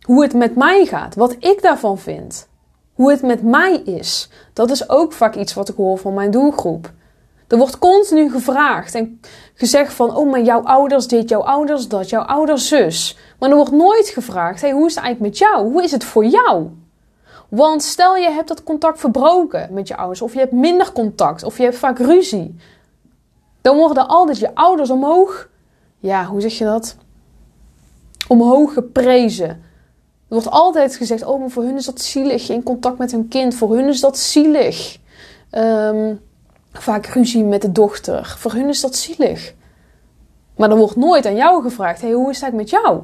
hoe 0.00 0.22
het 0.22 0.34
met 0.34 0.56
mij 0.56 0.84
gaat? 0.84 1.14
Wat 1.14 1.36
ik 1.38 1.62
daarvan 1.62 1.98
vind? 1.98 2.48
Hoe 2.94 3.10
het 3.10 3.22
met 3.22 3.42
mij 3.42 3.76
is? 3.76 4.28
Dat 4.52 4.70
is 4.70 4.88
ook 4.88 5.12
vaak 5.12 5.34
iets 5.34 5.54
wat 5.54 5.68
ik 5.68 5.76
hoor 5.76 5.98
van 5.98 6.14
mijn 6.14 6.30
doelgroep. 6.30 6.92
Er 7.48 7.58
wordt 7.58 7.78
continu 7.78 8.30
gevraagd 8.30 8.94
en 8.94 9.20
gezegd 9.54 9.94
van, 9.94 10.16
oh, 10.16 10.30
maar 10.30 10.42
jouw 10.42 10.62
ouders 10.62 11.06
dit, 11.06 11.28
jouw 11.28 11.42
ouders 11.42 11.88
dat, 11.88 12.10
jouw 12.10 12.22
ouders 12.22 12.68
zus. 12.68 13.16
Maar 13.38 13.50
er 13.50 13.56
wordt 13.56 13.72
nooit 13.72 14.08
gevraagd, 14.08 14.60
hey, 14.60 14.70
hoe 14.70 14.86
is 14.86 14.94
het 14.94 15.04
eigenlijk 15.04 15.32
met 15.32 15.48
jou? 15.48 15.70
Hoe 15.70 15.82
is 15.82 15.90
het 15.90 16.04
voor 16.04 16.24
jou? 16.24 16.70
Want 17.48 17.82
stel 17.82 18.16
je 18.16 18.30
hebt 18.30 18.48
dat 18.48 18.62
contact 18.62 19.00
verbroken 19.00 19.68
met 19.72 19.88
je 19.88 19.96
ouders, 19.96 20.22
of 20.22 20.32
je 20.32 20.38
hebt 20.38 20.52
minder 20.52 20.92
contact, 20.92 21.42
of 21.42 21.56
je 21.56 21.62
hebt 21.62 21.76
vaak 21.76 21.98
ruzie, 21.98 22.56
dan 23.60 23.76
worden 23.76 24.08
altijd 24.08 24.38
je 24.38 24.54
ouders 24.54 24.90
omhoog, 24.90 25.48
ja, 25.98 26.24
hoe 26.24 26.40
zeg 26.40 26.58
je 26.58 26.64
dat? 26.64 26.96
Omhoog 28.28 28.72
geprezen. 28.72 29.62
Wordt 30.34 30.50
altijd 30.50 30.96
gezegd: 30.96 31.24
Oh, 31.24 31.40
maar 31.40 31.50
voor 31.50 31.62
hun 31.62 31.76
is 31.76 31.84
dat 31.84 32.00
zielig. 32.00 32.48
In 32.48 32.62
contact 32.62 32.98
met 32.98 33.12
hun 33.12 33.28
kind. 33.28 33.54
Voor 33.54 33.76
hun 33.76 33.88
is 33.88 34.00
dat 34.00 34.18
zielig. 34.18 34.98
Um, 35.50 36.20
vaak 36.72 37.06
ruzie 37.06 37.44
met 37.44 37.62
de 37.62 37.72
dochter. 37.72 38.34
Voor 38.38 38.52
hun 38.52 38.68
is 38.68 38.80
dat 38.80 38.96
zielig. 38.96 39.54
Maar 40.56 40.70
er 40.70 40.76
wordt 40.76 40.96
nooit 40.96 41.26
aan 41.26 41.36
jou 41.36 41.62
gevraagd: 41.62 42.00
hey, 42.00 42.12
hoe 42.12 42.30
is 42.30 42.40
het 42.40 42.52
met 42.52 42.70
jou? 42.70 43.02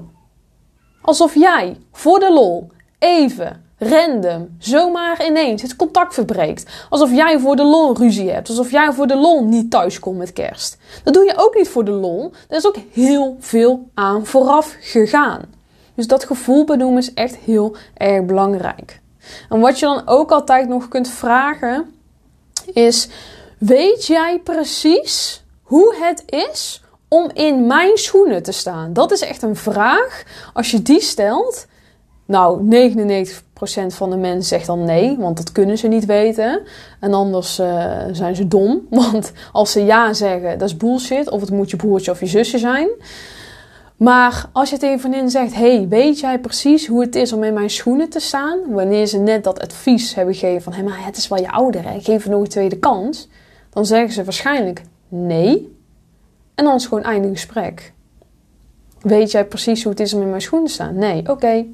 Alsof 1.03 1.35
jij 1.35 1.77
voor 1.93 2.19
de 2.19 2.33
lol 2.33 2.71
even 2.99 3.65
random, 3.79 4.57
zomaar 4.59 5.27
ineens 5.27 5.63
het 5.63 5.77
contact 5.77 6.15
verbreekt. 6.15 6.87
Alsof 6.89 7.13
jij 7.13 7.39
voor 7.39 7.57
de 7.57 7.65
lol 7.65 7.97
ruzie 7.97 8.31
hebt. 8.31 8.49
Alsof 8.49 8.71
jij 8.71 8.93
voor 8.93 9.07
de 9.07 9.17
lol 9.17 9.45
niet 9.45 9.71
thuis 9.71 9.99
komt 9.99 10.19
met 10.19 10.33
kerst. 10.33 10.77
Dat 11.05 11.15
doe 11.15 11.25
je 11.25 11.37
ook 11.37 11.55
niet 11.55 11.69
voor 11.69 11.85
de 11.85 11.91
lol. 11.91 12.33
Er 12.49 12.57
is 12.57 12.67
ook 12.67 12.77
heel 12.93 13.37
veel 13.39 13.89
aan 13.95 14.27
vooraf 14.27 14.77
gegaan. 14.81 15.60
Dus 16.01 16.09
dat 16.09 16.25
gevoel 16.25 16.65
benoemen 16.65 16.99
is 16.99 17.15
echt 17.15 17.37
heel 17.37 17.77
erg 17.95 18.25
belangrijk. 18.25 19.01
En 19.49 19.61
wat 19.61 19.79
je 19.79 19.87
dan 19.87 20.03
ook 20.07 20.31
altijd 20.31 20.69
nog 20.69 20.89
kunt 20.89 21.09
vragen 21.09 21.95
is: 22.73 23.09
weet 23.59 24.07
jij 24.07 24.41
precies 24.45 25.45
hoe 25.63 25.95
het 25.97 26.23
is 26.27 26.83
om 27.09 27.31
in 27.33 27.67
mijn 27.67 27.97
schoenen 27.97 28.43
te 28.43 28.53
staan? 28.53 28.93
Dat 28.93 29.11
is 29.11 29.21
echt 29.21 29.43
een 29.43 29.57
vraag. 29.57 30.23
Als 30.53 30.71
je 30.71 30.83
die 30.83 31.01
stelt, 31.01 31.67
nou, 32.27 32.69
99% 32.91 33.95
van 33.95 34.11
de 34.11 34.17
mensen 34.17 34.49
zegt 34.49 34.67
dan 34.67 34.85
nee, 34.85 35.17
want 35.19 35.37
dat 35.37 35.53
kunnen 35.53 35.79
ze 35.79 35.89
niet 35.89 36.05
weten. 36.05 36.61
En 37.01 37.15
anders 37.15 37.59
uh, 37.59 37.93
zijn 38.13 38.37
ze 38.37 38.49
dom, 38.49 38.87
want 38.91 39.33
als 39.53 39.73
ze 39.73 39.85
ja 39.85 40.13
zeggen, 40.13 40.59
dat 40.59 40.69
is 40.69 40.77
bullshit. 40.77 41.31
Of 41.31 41.41
het 41.41 41.51
moet 41.51 41.71
je 41.71 41.77
broertje 41.77 42.11
of 42.11 42.21
je 42.21 42.27
zusje 42.27 42.59
zijn. 42.59 42.89
Maar 44.01 44.49
als 44.53 44.71
je 44.71 44.79
tegen 44.79 44.95
een 44.95 45.01
vriendin 45.01 45.31
zegt: 45.31 45.55
Hey, 45.55 45.89
weet 45.89 46.21
jij 46.21 46.39
precies 46.39 46.87
hoe 46.87 47.01
het 47.01 47.15
is 47.15 47.33
om 47.33 47.45
in 47.45 47.55
mijn 47.55 47.71
schoenen 47.71 48.09
te 48.09 48.21
staan? 48.21 48.59
Wanneer 48.69 49.07
ze 49.07 49.19
net 49.19 49.45
dat 49.45 49.61
advies 49.61 50.15
hebben 50.15 50.35
gegeven 50.35 50.63
van: 50.63 50.73
Hé, 50.73 50.79
hey, 50.79 50.89
maar 50.89 51.05
het 51.05 51.17
is 51.17 51.29
wel 51.29 51.41
je 51.41 51.51
ouder, 51.51 51.85
hè? 51.85 52.01
geef 52.01 52.25
er 52.25 52.31
nog 52.31 52.41
een 52.41 52.49
tweede 52.49 52.79
kans. 52.79 53.29
Dan 53.71 53.87
zeggen 53.87 54.13
ze 54.13 54.25
waarschijnlijk 54.25 54.83
nee. 55.09 55.77
En 56.55 56.65
dan 56.65 56.75
is 56.75 56.83
het 56.83 56.89
gewoon 56.89 57.05
einde 57.05 57.29
gesprek. 57.29 57.93
Weet 59.01 59.31
jij 59.31 59.45
precies 59.45 59.83
hoe 59.83 59.93
het 59.93 60.01
is 60.01 60.15
om 60.15 60.23
in 60.23 60.29
mijn 60.29 60.41
schoenen 60.41 60.69
te 60.69 60.75
staan? 60.75 60.95
Nee, 60.95 61.31
oké 61.31 61.67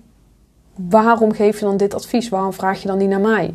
waarom 0.76 1.32
geef 1.32 1.58
je 1.58 1.64
dan 1.64 1.76
dit 1.76 1.94
advies? 1.94 2.28
Waarom 2.28 2.52
vraag 2.52 2.82
je 2.82 2.88
dan 2.88 2.98
niet 2.98 3.08
naar 3.08 3.20
mij? 3.20 3.54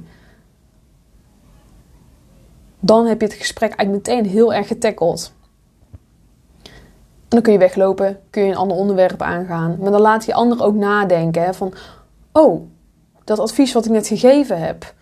Dan 2.79 3.05
heb 3.05 3.21
je 3.21 3.27
het 3.27 3.35
gesprek 3.35 3.73
eigenlijk 3.73 4.07
meteen 4.07 4.31
heel 4.31 4.53
erg 4.53 4.67
getackeld. 4.67 5.33
Dan 7.31 7.41
kun 7.41 7.53
je 7.53 7.59
weglopen, 7.59 8.19
kun 8.29 8.43
je 8.43 8.51
een 8.51 8.57
ander 8.57 8.77
onderwerp 8.77 9.21
aangaan. 9.21 9.77
Maar 9.79 9.91
dan 9.91 10.01
laat 10.01 10.25
die 10.25 10.35
ander 10.35 10.63
ook 10.63 10.75
nadenken 10.75 11.43
hè, 11.43 11.53
van... 11.53 11.73
Oh, 12.31 12.61
dat 13.23 13.39
advies 13.39 13.73
wat 13.73 13.85
ik 13.85 13.91
net 13.91 14.07
gegeven 14.07 14.61
heb... 14.61 14.93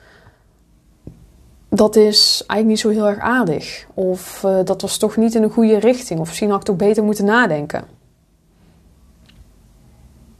dat 1.70 1.96
is 1.96 2.44
eigenlijk 2.48 2.66
niet 2.66 2.80
zo 2.80 2.90
heel 2.90 3.08
erg 3.08 3.20
aardig. 3.20 3.86
Of 3.94 4.44
uh, 4.46 4.60
dat 4.64 4.82
was 4.82 4.98
toch 4.98 5.18
niet 5.18 5.36
in 5.36 5.42
de 5.42 5.50
goede 5.50 5.80
richting. 5.80 6.20
Of 6.20 6.28
misschien 6.28 6.50
had 6.50 6.60
ik 6.60 6.66
toch 6.66 6.76
beter 6.76 7.04
moeten 7.04 7.26
nadenken. 7.26 7.84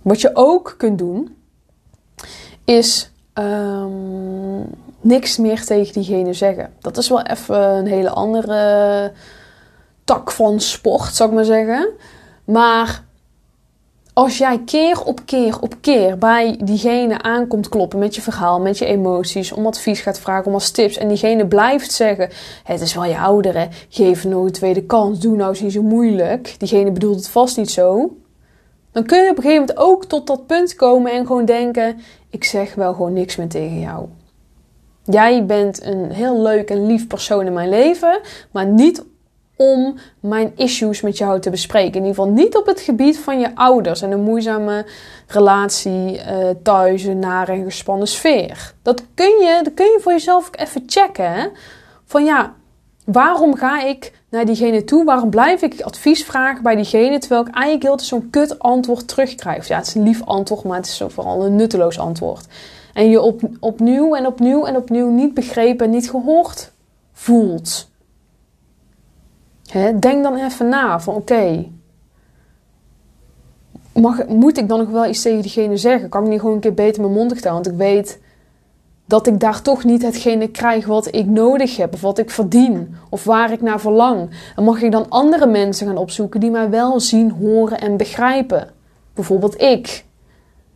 Wat 0.02 0.22
je 0.22 0.30
ook 0.34 0.76
kunt 0.78 0.98
doen 0.98 1.36
is 2.66 3.12
um, 3.34 4.70
niks 5.02 5.38
meer 5.38 5.66
tegen 5.66 5.94
diegene 5.94 6.34
zeggen. 6.34 6.74
Dat 6.80 6.98
is 6.98 7.10
wel 7.10 7.22
even 7.22 7.60
een 7.60 7.88
hele 7.88 8.10
andere 8.10 9.12
tak 10.10 10.32
van 10.32 10.60
sport, 10.60 11.16
zou 11.16 11.30
ik 11.30 11.36
maar 11.36 11.46
zeggen. 11.46 11.90
Maar 12.46 13.04
als 14.14 14.38
jij 14.38 14.62
keer 14.66 15.04
op 15.04 15.22
keer 15.26 15.60
op 15.62 15.76
keer 15.82 16.18
bij 16.18 16.60
diegene 16.64 17.22
aankomt 17.22 17.70
kloppen 17.70 18.00
met 18.00 18.16
je 18.16 18.22
verhaal, 18.22 18.60
met 18.60 18.78
je 18.78 18.86
emoties, 18.86 19.52
om 19.52 19.66
advies 19.66 20.02
gaat 20.02 20.20
vragen, 20.20 20.46
om 20.46 20.54
als 20.54 20.72
tips, 20.72 20.98
en 20.98 21.08
diegene 21.08 21.48
blijft 21.48 21.92
zeggen: 21.92 22.30
Het 22.64 22.82
is 22.82 22.94
wel 22.94 23.06
je 23.06 23.18
ouderen, 23.18 23.70
geef 23.90 24.24
nog 24.24 24.46
een 24.46 24.52
tweede 24.52 24.84
kans, 24.84 25.20
doe 25.20 25.36
nou 25.36 25.50
eens 25.50 25.62
niet 25.62 25.72
zo 25.72 25.82
moeilijk. 25.82 26.56
Diegene 26.58 26.92
bedoelt 26.92 27.16
het 27.16 27.30
vast 27.30 27.58
niet 27.58 27.72
zo. 27.72 28.18
Dan 28.92 29.06
kun 29.06 29.24
je 29.24 29.30
op 29.30 29.38
een 29.38 29.44
gegeven 29.44 29.66
moment 29.66 29.80
ook 29.80 30.06
tot 30.06 30.28
dat 30.28 30.46
punt 30.46 30.76
komen 30.76 31.12
en 31.12 31.26
gewoon 31.26 31.46
denken: 31.46 32.00
ik 32.30 32.44
zeg 32.44 32.76
wel 32.76 32.94
gewoon 32.94 33.14
niks 33.14 33.36
meer 33.36 33.50
tegen 33.50 33.80
jou. 33.80 34.06
Jij 35.04 35.46
bent 35.46 35.86
een 35.86 36.12
heel 36.12 36.42
leuk 36.42 36.70
en 36.70 36.86
lief 36.86 37.08
persoon 37.08 37.46
in 37.46 37.54
mijn 37.54 37.70
leven, 37.70 38.20
maar 38.52 38.66
niet 38.66 39.04
om 39.62 39.96
mijn 40.20 40.52
issues 40.56 41.02
met 41.02 41.18
jou 41.18 41.40
te 41.40 41.50
bespreken. 41.50 41.94
In 41.94 42.06
ieder 42.06 42.16
geval 42.16 42.32
niet 42.32 42.56
op 42.56 42.66
het 42.66 42.80
gebied 42.80 43.20
van 43.20 43.40
je 43.40 43.56
ouders 43.56 44.02
en 44.02 44.12
een 44.12 44.24
moeizame 44.24 44.86
relatie 45.28 46.14
uh, 46.14 46.50
thuis, 46.64 47.04
een 47.04 47.20
nare 47.20 47.52
en 47.52 47.64
gespannen 47.64 48.08
sfeer. 48.08 48.74
Dat 48.82 49.04
kun 49.14 49.40
je, 49.40 49.60
dat 49.64 49.74
kun 49.74 49.86
je 49.86 50.00
voor 50.02 50.12
jezelf 50.12 50.50
even 50.52 50.84
checken. 50.86 51.34
Hè? 51.34 51.48
Van 52.06 52.26
ja, 52.26 52.54
waarom 53.06 53.56
ga 53.56 53.84
ik 53.84 54.14
naar 54.30 54.46
diegene 54.46 54.84
toe? 54.84 55.06
Waarom 55.06 55.30
blijf 55.30 55.62
ik 55.62 55.82
advies 55.82 56.24
vragen 56.24 56.64
bij 56.64 56.76
diegene 56.76 57.18
terwijl 57.18 57.42
ik 57.42 57.54
eigenlijk 57.54 57.84
heel 57.84 58.00
zo'n 58.00 58.30
kut 58.30 58.60
antwoord 58.60 59.08
terugkrijg? 59.08 59.68
Ja, 59.68 59.78
het 59.78 59.88
is 59.88 59.96
een 59.96 60.04
lief 60.04 60.26
antwoord, 60.26 60.64
maar 60.64 60.78
het 60.78 60.88
is 60.88 61.04
vooral 61.08 61.46
een 61.46 61.56
nutteloos 61.56 62.00
antwoord. 62.00 62.46
En 62.94 63.10
je 63.10 63.22
op, 63.22 63.42
opnieuw 63.60 64.16
en 64.16 64.26
opnieuw 64.26 64.66
en 64.66 64.76
opnieuw 64.76 65.10
niet 65.10 65.34
begrepen 65.34 65.86
en 65.86 65.92
niet 65.92 66.10
gehoord 66.10 66.72
voelt. 67.14 67.89
Denk 70.00 70.24
dan 70.24 70.36
even 70.36 70.70
na 70.70 71.00
van 71.00 71.16
oké, 71.16 71.66
moet 74.28 74.58
ik 74.58 74.68
dan 74.68 74.80
nog 74.80 74.90
wel 74.90 75.06
iets 75.06 75.22
tegen 75.22 75.42
diegene 75.42 75.78
zeggen? 75.78 76.10
Kan 76.10 76.24
ik 76.24 76.30
niet 76.30 76.40
gewoon 76.40 76.56
een 76.56 76.62
keer 76.62 76.74
beter 76.74 77.02
mijn 77.02 77.14
mond 77.14 77.30
houden? 77.30 77.54
Want 77.54 77.68
ik 77.68 77.78
weet 77.78 78.20
dat 79.06 79.28
ik 79.28 79.40
daar 79.40 79.62
toch 79.62 79.84
niet 79.84 80.02
hetgene 80.02 80.48
krijg 80.48 80.86
wat 80.86 81.16
ik 81.16 81.26
nodig 81.26 81.78
heb, 81.78 81.94
of 81.94 82.02
wat 82.02 82.18
ik 82.18 82.30
verdien, 82.30 82.96
of 83.10 83.24
waar 83.24 83.52
ik 83.52 83.62
naar 83.62 83.80
verlang. 83.80 84.30
En 84.56 84.64
mag 84.64 84.82
ik 84.82 84.92
dan 84.92 85.10
andere 85.10 85.48
mensen 85.48 85.88
gaan 85.88 85.98
opzoeken 85.98 86.40
die 86.40 86.52
mij 86.52 86.70
wel 86.70 87.00
zien, 87.00 87.32
horen 87.32 87.80
en 87.80 87.98
begrijpen? 87.98 88.70
Bijvoorbeeld 89.14 89.62
ik. 89.62 90.06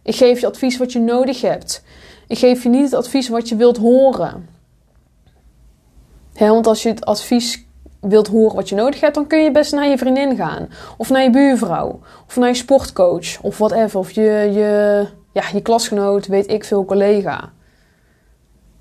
Ik 0.02 0.16
geef 0.16 0.40
je 0.40 0.48
advies 0.48 0.78
wat 0.78 0.92
je 0.92 1.00
nodig 1.00 1.42
hebt. 1.42 1.84
Ik 2.28 2.38
geef 2.38 2.64
je 2.64 2.70
niet 2.70 2.84
het 2.84 2.94
advies 2.94 3.30
wat 3.30 3.50
je 3.50 3.56
wilt 3.56 3.78
horen. 3.78 4.50
want 6.38 6.68
als 6.68 6.84
je 6.84 6.90
het 6.90 7.06
advies 7.06 7.66
wilt 8.04 8.28
horen 8.28 8.56
wat 8.56 8.70
je 8.70 8.76
nodig 8.76 9.00
hebt, 9.00 9.16
dan 9.16 9.28
kun 9.28 9.44
je 9.44 9.52
best 9.52 9.72
naar 9.72 9.88
je 9.88 9.98
vriendin 9.98 10.36
gaan. 10.36 10.70
Of 10.98 11.10
naar 11.10 11.24
je 11.24 11.30
buurvrouw. 11.30 12.00
Of 12.28 12.36
naar 12.36 12.48
je 12.48 12.56
sportcoach. 12.56 13.42
Of 13.42 13.58
whatever. 13.58 14.00
Of 14.00 14.12
je, 14.12 14.50
je, 14.54 15.06
ja, 15.32 15.44
je 15.54 15.62
klasgenoot, 15.62 16.28
weet 16.28 16.50
ik 16.50 16.64
veel, 16.64 16.86
collega. 16.86 17.52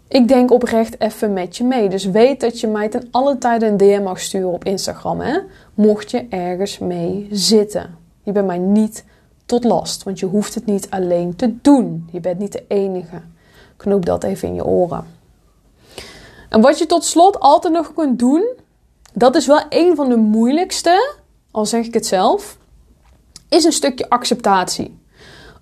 Ik 0.09 0.29
denk 0.29 0.51
oprecht 0.51 1.01
even 1.01 1.33
met 1.33 1.57
je 1.57 1.65
mee. 1.65 1.89
Dus 1.89 2.05
weet 2.05 2.41
dat 2.41 2.61
je 2.61 2.67
mij 2.67 2.89
ten 2.89 3.09
alle 3.11 3.39
tijde 3.39 3.67
een 3.67 3.77
DM 3.77 4.03
mag 4.03 4.21
sturen 4.21 4.53
op 4.53 4.65
Instagram. 4.65 5.21
Hè? 5.21 5.39
Mocht 5.75 6.11
je 6.11 6.27
ergens 6.29 6.79
mee 6.79 7.29
zitten. 7.31 7.99
Je 8.23 8.33
bent 8.33 8.47
mij 8.47 8.59
niet 8.59 9.05
tot 9.47 9.65
last. 9.65 10.03
Want 10.03 10.19
je 10.19 10.27
hoeft 10.27 10.55
het 10.55 10.67
niet 10.67 10.91
alleen 10.91 11.37
te 11.37 11.55
doen. 11.63 12.09
Je 12.13 12.21
bent 12.21 12.39
niet 12.39 12.53
de 12.53 12.65
enige. 12.69 13.21
Knoop 13.77 14.07
dat 14.07 14.25
even 14.25 14.49
in 14.49 14.55
je 14.55 14.65
oren. 14.65 15.05
En 16.49 16.61
wat 16.61 16.79
je 16.79 16.87
tot 16.87 17.05
slot 17.05 17.41
altijd 17.41 17.73
nog 17.73 17.93
kunt 17.95 18.19
doen. 18.19 18.45
Dat 19.13 19.37
is 19.37 19.47
wel 19.47 19.61
een 19.69 19.97
van 19.97 20.09
de 20.09 20.17
moeilijkste. 20.17 21.17
Al 21.51 21.67
zeg 21.67 21.87
ik 21.87 21.95
het 21.95 22.07
zelf. 22.07 22.59
Is 23.49 23.65
een 23.65 23.73
stukje 23.73 24.09
acceptatie. 24.09 25.01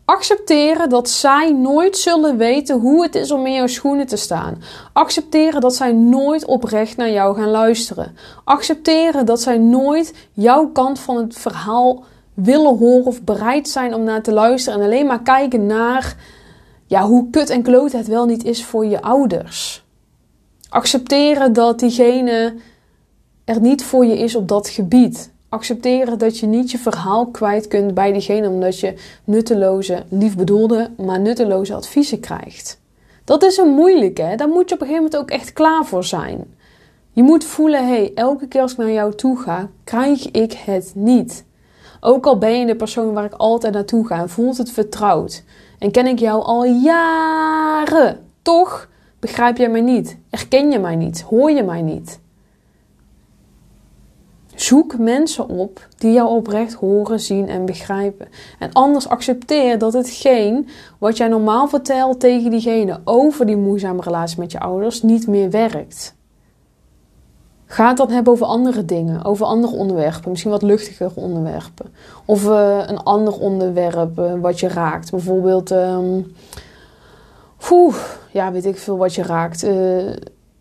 Accepteren 0.04 0.88
dat 0.88 1.08
zij 1.08 1.52
nooit 1.52 1.96
zullen 1.96 2.36
weten 2.36 2.80
hoe 2.80 3.02
het 3.02 3.14
is 3.14 3.30
om 3.30 3.46
in 3.46 3.52
jouw 3.52 3.66
schoenen 3.66 4.06
te 4.06 4.16
staan. 4.16 4.62
Accepteren 4.92 5.60
dat 5.60 5.74
zij 5.74 5.92
nooit 5.92 6.44
oprecht 6.44 6.96
naar 6.96 7.10
jou 7.10 7.36
gaan 7.36 7.50
luisteren. 7.50 8.16
Accepteren 8.44 9.26
dat 9.26 9.40
zij 9.40 9.58
nooit 9.58 10.14
jouw 10.32 10.68
kant 10.68 10.98
van 10.98 11.16
het 11.16 11.34
verhaal 11.36 12.04
willen 12.34 12.76
horen 12.76 13.04
of 13.04 13.22
bereid 13.22 13.68
zijn 13.68 13.94
om 13.94 14.02
naar 14.02 14.22
te 14.22 14.32
luisteren. 14.32 14.78
En 14.80 14.84
alleen 14.84 15.06
maar 15.06 15.22
kijken 15.22 15.66
naar 15.66 16.16
ja, 16.86 17.06
hoe 17.06 17.30
kut 17.30 17.50
en 17.50 17.62
kloot 17.62 17.92
het 17.92 18.06
wel 18.06 18.26
niet 18.26 18.44
is 18.44 18.64
voor 18.64 18.86
je 18.86 19.02
ouders. 19.02 19.84
Accepteren 20.68 21.52
dat 21.52 21.78
diegene 21.78 22.54
er 23.50 23.60
niet 23.60 23.84
voor 23.84 24.04
je 24.04 24.18
is 24.18 24.34
op 24.34 24.48
dat 24.48 24.68
gebied 24.68 25.32
accepteren 25.48 26.18
dat 26.18 26.38
je 26.38 26.46
niet 26.46 26.70
je 26.70 26.78
verhaal 26.78 27.26
kwijt 27.26 27.68
kunt 27.68 27.94
bij 27.94 28.12
diegene 28.12 28.48
omdat 28.48 28.80
je 28.80 28.94
nutteloze, 29.24 30.04
lief 30.08 30.36
bedoelde, 30.36 30.90
maar 30.96 31.20
nutteloze 31.20 31.74
adviezen 31.74 32.20
krijgt. 32.20 32.80
Dat 33.24 33.42
is 33.42 33.56
een 33.56 33.68
moeilijke, 33.68 34.32
daar 34.36 34.48
moet 34.48 34.68
je 34.68 34.74
op 34.74 34.80
een 34.80 34.86
gegeven 34.86 35.04
moment 35.04 35.16
ook 35.16 35.30
echt 35.30 35.52
klaar 35.52 35.84
voor 35.84 36.04
zijn. 36.04 36.54
Je 37.10 37.22
moet 37.22 37.44
voelen, 37.44 37.86
hé, 37.86 37.94
hey, 37.94 38.12
elke 38.14 38.48
keer 38.48 38.60
als 38.60 38.72
ik 38.72 38.78
naar 38.78 38.90
jou 38.90 39.14
toe 39.14 39.38
ga, 39.38 39.68
krijg 39.84 40.30
ik 40.30 40.52
het 40.52 40.92
niet. 40.94 41.44
Ook 42.00 42.26
al 42.26 42.38
ben 42.38 42.58
je 42.58 42.66
de 42.66 42.76
persoon 42.76 43.12
waar 43.12 43.24
ik 43.24 43.34
altijd 43.34 43.74
naartoe 43.74 44.06
ga 44.06 44.20
en 44.20 44.28
voelt 44.28 44.58
het 44.58 44.70
vertrouwd. 44.70 45.42
En 45.78 45.90
ken 45.90 46.06
ik 46.06 46.18
jou 46.18 46.42
al 46.42 46.64
jaren, 46.64 48.20
toch 48.42 48.88
begrijp 49.20 49.56
jij 49.56 49.68
mij 49.68 49.80
niet, 49.80 50.16
erken 50.30 50.70
je 50.70 50.78
mij 50.78 50.96
niet, 50.96 51.20
hoor 51.20 51.50
je 51.50 51.62
mij 51.62 51.82
niet. 51.82 52.20
Zoek 54.60 54.98
mensen 54.98 55.48
op 55.48 55.86
die 55.98 56.12
jou 56.12 56.28
oprecht 56.28 56.72
horen, 56.72 57.20
zien 57.20 57.48
en 57.48 57.64
begrijpen. 57.64 58.28
En 58.58 58.72
anders 58.72 59.08
accepteer 59.08 59.78
dat 59.78 59.92
hetgeen 59.92 60.68
wat 60.98 61.16
jij 61.16 61.28
normaal 61.28 61.68
vertelt 61.68 62.20
tegen 62.20 62.50
diegene 62.50 63.00
over 63.04 63.46
die 63.46 63.56
moeizame 63.56 64.02
relatie 64.02 64.38
met 64.38 64.52
je 64.52 64.60
ouders 64.60 65.02
niet 65.02 65.26
meer 65.26 65.50
werkt. 65.50 66.14
Ga 67.66 67.88
het 67.88 67.96
dan 67.96 68.10
hebben 68.10 68.32
over 68.32 68.46
andere 68.46 68.84
dingen, 68.84 69.24
over 69.24 69.46
andere 69.46 69.76
onderwerpen, 69.76 70.30
misschien 70.30 70.50
wat 70.50 70.62
luchtigere 70.62 71.12
onderwerpen. 71.14 71.94
Of 72.24 72.44
uh, 72.44 72.82
een 72.86 73.02
ander 73.02 73.38
onderwerp 73.38 74.18
uh, 74.18 74.32
wat 74.40 74.60
je 74.60 74.68
raakt. 74.68 75.10
Bijvoorbeeld, 75.10 75.70
um, 75.70 76.34
ja, 78.30 78.52
weet 78.52 78.66
ik 78.66 78.78
veel 78.78 78.96
wat 78.96 79.14
je 79.14 79.22
raakt. 79.22 79.62
Een 79.62 80.18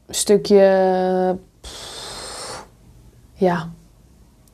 stukje, 0.10 1.38
pff, 1.62 2.68
ja, 3.34 3.70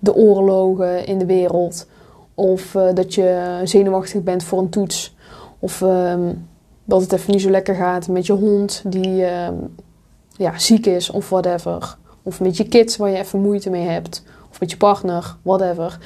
de 0.05 0.15
oorlogen 0.15 1.05
in 1.05 1.17
de 1.17 1.25
wereld. 1.25 1.87
Of 2.33 2.71
dat 2.93 3.13
je 3.13 3.61
zenuwachtig 3.63 4.23
bent 4.23 4.43
voor 4.43 4.59
een 4.59 4.69
toets. 4.69 5.15
Of 5.59 5.81
um, 5.81 6.47
dat 6.83 7.01
het 7.01 7.11
even 7.11 7.31
niet 7.31 7.41
zo 7.41 7.49
lekker 7.49 7.75
gaat 7.75 8.07
met 8.07 8.25
je 8.25 8.33
hond 8.33 8.83
die 8.85 9.25
ja, 10.37 10.57
ziek 10.57 10.85
is 10.85 11.09
of 11.09 11.29
whatever. 11.29 11.97
Of 12.23 12.39
met 12.39 12.57
je 12.57 12.67
kids 12.67 12.97
waar 12.97 13.09
je 13.09 13.17
even 13.17 13.41
moeite 13.41 13.69
mee 13.69 13.87
hebt. 13.87 14.23
Of 14.51 14.59
met 14.59 14.71
je 14.71 14.77
partner, 14.77 15.35
whatever. 15.41 15.97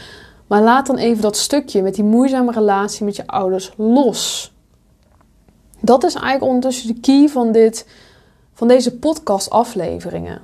Maar 0.48 0.62
laat 0.62 0.88
dan 0.88 0.98
even 0.98 1.22
dat 1.22 1.38
stukje 1.38 1.82
met 1.82 1.96
die 1.96 2.04
moeizame 2.04 2.52
relatie 2.52 3.06
met 3.06 3.16
je 3.16 3.28
ouders 3.28 3.74
los. 3.78 4.54
Dat 5.82 6.04
is 6.04 6.14
eigenlijk 6.14 6.46
ondertussen 6.46 6.88
de 6.88 7.00
key 7.00 7.28
van, 7.28 7.52
dit, 7.52 7.88
van 8.54 8.68
deze 8.68 8.98
podcast-afleveringen. 8.98 10.42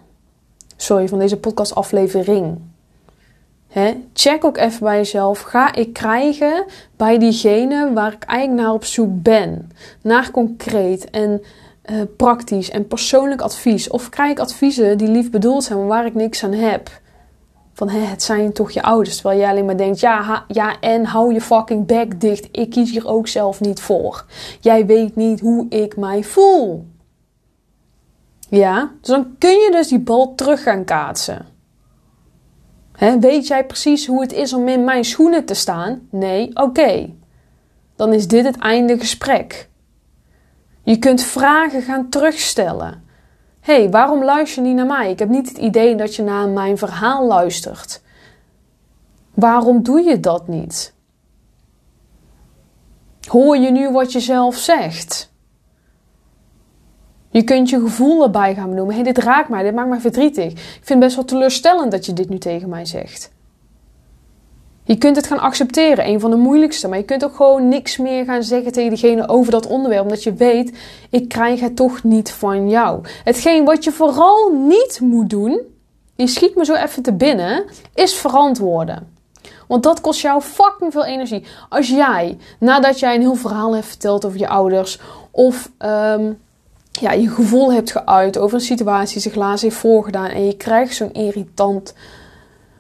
Sorry, 0.76 1.08
van 1.08 1.20
deze 1.20 1.38
podcast-aflevering. 1.38 2.58
Check 4.14 4.46
ook 4.46 4.58
even 4.58 4.80
bij 4.80 4.98
jezelf. 4.98 5.42
Ga 5.42 5.74
ik 5.74 5.94
krijgen 5.94 6.66
bij 6.96 7.18
diegene 7.18 7.94
waar 7.94 8.14
ik 8.14 8.24
eigenlijk 8.24 8.62
naar 8.62 8.74
op 8.74 8.86
zoek 8.86 9.22
ben? 9.24 9.72
Naar 10.02 10.32
concreet 10.32 11.10
en 11.10 11.42
uh, 11.86 12.02
praktisch 12.18 12.70
en 12.70 12.88
persoonlijk 12.88 13.42
advies? 13.42 13.90
Of 13.90 14.10
krijg 14.10 14.32
ik 14.32 14.40
adviezen 14.40 14.98
die 14.98 15.08
lief 15.08 15.32
bedoeld 15.32 15.64
zijn, 15.64 15.80
maar 15.80 15.88
waar 15.88 16.06
ik 16.06 16.14
niks 16.14 16.44
aan 16.44 16.54
heb? 16.54 16.90
Van 17.74 17.90
het 17.90 18.24
zijn 18.24 18.54
toch 18.54 18.72
je 18.72 18.82
ouders. 18.82 19.16
Terwijl 19.16 19.40
jij 19.40 19.50
alleen 19.50 19.66
maar 19.66 19.78
denkt: 19.78 20.00
ja, 20.00 20.46
ja, 20.48 20.80
en 20.80 21.06
hou 21.06 21.34
je 21.34 21.42
fucking 21.42 21.86
bek 21.86 22.22
dicht. 22.22 22.48
Ik 22.52 22.70
kies 22.70 22.92
hier 22.92 23.08
ook 23.08 23.28
zelf 23.28 23.62
niet 23.62 23.80
voor. 23.80 24.26
Jij 24.60 24.86
weet 24.86 25.16
niet 25.16 25.40
hoe 25.40 25.66
ik 25.70 25.98
mij 25.98 26.24
voel. 26.24 26.86
Ja, 28.50 28.92
dus 29.02 29.10
dan 29.10 29.36
kun 29.40 29.50
je 29.50 29.72
dus 29.72 29.88
die 29.88 30.00
bal 30.00 30.36
terug 30.36 30.64
gaan 30.64 30.84
kaatsen. 30.84 31.55
Weet 33.20 33.48
jij 33.48 33.66
precies 33.66 34.08
hoe 34.08 34.22
het 34.22 34.34
is 34.34 34.54
om 34.54 34.68
in 34.68 34.84
mijn 34.84 35.06
schoenen 35.06 35.46
te 35.46 35.54
staan? 35.54 36.08
Nee, 36.10 36.50
oké. 36.54 37.10
Dan 37.96 38.14
is 38.14 38.28
dit 38.28 38.46
het 38.46 38.58
einde 38.58 39.00
gesprek. 39.00 39.70
Je 40.84 40.98
kunt 41.00 41.22
vragen 41.22 41.82
gaan 41.82 42.10
terugstellen. 42.10 43.04
Hé, 43.60 43.80
hey, 43.80 43.90
waarom 43.90 44.24
luister 44.24 44.62
je 44.62 44.68
niet 44.68 44.78
naar 44.78 44.86
mij? 44.86 45.12
Ik 45.12 45.20
heb 45.20 45.30
niet 45.30 45.48
het 45.48 45.58
idee 45.58 45.96
dat 45.96 46.16
je 46.16 46.24
naar 46.24 46.48
mijn 46.48 46.78
verhaal 46.78 47.28
luistert. 47.28 48.02
Waarom 49.34 49.84
doe 49.84 50.02
je 50.02 50.20
dat 50.20 50.48
niet? 50.48 50.94
Hoor 53.28 53.58
je 53.58 53.72
nu 53.72 53.92
wat 53.92 54.12
je 54.12 54.20
zelf 54.20 54.56
zegt? 54.56 55.34
Je 57.36 57.44
kunt 57.44 57.70
je 57.70 57.80
gevoel 57.80 58.24
erbij 58.24 58.56
gaan 58.56 58.70
benoemen. 58.70 58.96
Hé, 58.96 59.02
hey, 59.02 59.14
dit 59.14 59.24
raakt 59.24 59.50
mij, 59.50 59.64
dit 59.64 59.74
maakt 59.74 59.90
mij 59.90 60.00
verdrietig. 60.00 60.52
Ik 60.52 60.58
vind 60.82 60.90
het 60.90 61.00
best 61.00 61.16
wel 61.16 61.26
teleurstellend 61.26 61.92
dat 61.92 62.06
je 62.06 62.14
dit 62.14 62.30
nu 62.30 62.38
tegen 62.38 62.70
mij 62.70 62.86
zegt. 62.86 63.32
Je 64.84 64.98
kunt 64.98 65.16
het 65.16 65.28
gaan 65.28 65.40
accepteren, 65.40 66.08
een 66.08 66.20
van 66.20 66.30
de 66.30 66.36
moeilijkste. 66.36 66.88
Maar 66.88 66.98
je 66.98 67.04
kunt 67.04 67.24
ook 67.24 67.36
gewoon 67.36 67.68
niks 67.68 67.98
meer 67.98 68.26
gaan 68.26 68.44
zeggen 68.44 68.72
tegen 68.72 68.90
diegene 68.90 69.28
over 69.28 69.52
dat 69.52 69.68
onderwerp. 69.68 70.02
Omdat 70.02 70.24
je 70.24 70.34
weet, 70.34 70.78
ik 71.10 71.30
krijg 71.30 71.60
het 71.60 71.76
toch 71.76 72.04
niet 72.04 72.32
van 72.32 72.70
jou. 72.70 73.02
Hetgeen 73.24 73.66
wat 73.66 73.84
je 73.84 73.92
vooral 73.92 74.52
niet 74.52 75.00
moet 75.02 75.30
doen, 75.30 75.62
die 76.16 76.28
schiet 76.28 76.56
me 76.56 76.66
zo 76.66 76.74
even 76.74 77.04
te 77.04 77.14
binnen, 77.14 77.66
is 77.94 78.14
verantwoorden. 78.14 79.14
Want 79.68 79.84
dat 79.84 80.02
kost 80.02 80.22
jou 80.22 80.42
fucking 80.42 80.92
veel 80.92 81.06
energie. 81.06 81.46
Als 81.70 81.90
jij, 81.90 82.38
nadat 82.60 83.00
jij 83.00 83.16
een 83.16 83.22
heel 83.22 83.36
verhaal 83.36 83.74
hebt 83.74 83.88
verteld 83.88 84.26
over 84.26 84.40
je 84.40 84.48
ouders, 84.48 85.00
of 85.32 85.72
um, 85.80 86.44
ja, 87.00 87.12
je 87.12 87.30
gevoel 87.30 87.74
hebt 87.74 87.92
geuit 87.92 88.38
over 88.38 88.58
een 88.58 88.64
situatie, 88.64 89.22
zich 89.22 89.36
laatst 89.36 89.64
heeft 89.64 89.76
voorgedaan 89.76 90.30
en 90.30 90.46
je 90.46 90.58
krijgt 90.58 90.96
zo'n 90.96 91.14
irritant 91.14 91.94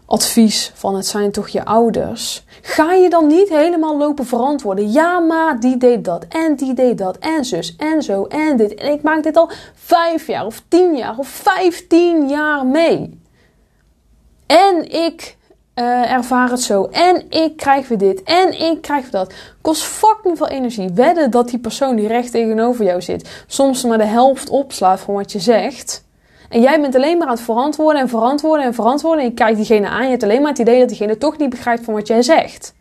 advies 0.05 0.71
van 0.75 0.95
het 0.95 1.05
zijn 1.05 1.31
toch 1.31 1.47
je 1.47 1.65
ouders. 1.65 2.43
Ga 2.61 2.93
je 2.93 3.09
dan 3.09 3.27
niet 3.27 3.49
helemaal 3.49 3.97
lopen 3.97 4.25
verantwoorden? 4.25 4.91
Ja, 4.91 5.19
maar 5.19 5.59
die 5.59 5.77
deed 5.77 6.05
dat 6.05 6.25
en 6.29 6.55
die 6.55 6.73
deed 6.73 6.97
dat 6.97 7.17
en 7.17 7.45
zus 7.45 7.75
en 7.75 8.03
zo 8.03 8.23
en 8.23 8.57
dit. 8.57 8.75
En 8.75 8.91
ik 8.91 9.01
maak 9.01 9.23
dit 9.23 9.37
al 9.37 9.49
vijf 9.73 10.27
jaar 10.27 10.45
of 10.45 10.61
tien 10.67 10.95
jaar 10.95 11.17
of 11.17 11.27
vijftien 11.27 12.27
jaar 12.29 12.65
mee. 12.65 13.19
En 14.45 14.91
ik 14.91 15.34
uh, 15.75 16.11
ervaar 16.11 16.49
het 16.49 16.61
zo. 16.61 16.83
En 16.83 17.25
ik 17.29 17.57
krijg 17.57 17.87
weer 17.87 17.97
dit. 17.97 18.23
En 18.23 18.61
ik 18.61 18.81
krijg 18.81 19.01
weer 19.01 19.11
dat. 19.11 19.33
Kost 19.61 19.83
fucking 19.83 20.37
veel 20.37 20.47
energie. 20.47 20.89
Wedden 20.93 21.31
dat 21.31 21.49
die 21.49 21.59
persoon 21.59 21.95
die 21.95 22.07
recht 22.07 22.31
tegenover 22.31 22.85
jou 22.85 23.01
zit, 23.01 23.43
soms 23.47 23.83
maar 23.83 23.97
de 23.97 24.03
helft 24.03 24.49
opslaat 24.49 24.99
van 24.99 25.13
wat 25.13 25.31
je 25.31 25.39
zegt. 25.39 26.03
En 26.49 26.61
jij 26.61 26.81
bent 26.81 26.95
alleen 26.95 27.17
maar 27.17 27.27
aan 27.27 27.33
het 27.33 27.43
verantwoorden 27.43 28.01
en 28.01 28.09
verantwoorden 28.09 28.65
en 28.65 28.73
verantwoorden. 28.73 29.23
En 29.23 29.29
je 29.29 29.35
kijkt 29.35 29.57
diegene 29.57 29.87
aan. 29.87 30.03
Je 30.03 30.09
hebt 30.09 30.23
alleen 30.23 30.41
maar 30.41 30.51
het 30.51 30.59
idee 30.59 30.79
dat 30.79 30.89
diegene 30.89 31.17
toch 31.17 31.37
niet 31.37 31.49
begrijpt 31.49 31.83
van 31.83 31.93
wat 31.93 32.07
jij 32.07 32.21
zegt. 32.21 32.73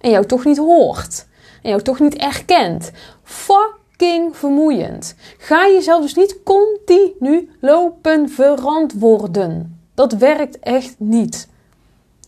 En 0.00 0.10
jou 0.10 0.26
toch 0.26 0.44
niet 0.44 0.58
hoort. 0.58 1.26
En 1.62 1.70
jou 1.70 1.82
toch 1.82 2.00
niet 2.00 2.16
erkent. 2.16 2.90
Fucking 3.22 4.36
vermoeiend. 4.36 5.14
Ga 5.38 5.66
jezelf 5.66 6.02
dus 6.02 6.14
niet 6.14 6.42
continu 6.44 7.50
lopen 7.60 8.28
verantwoorden. 8.28 9.80
Dat 9.94 10.12
werkt 10.12 10.58
echt 10.58 10.94
niet. 10.98 11.50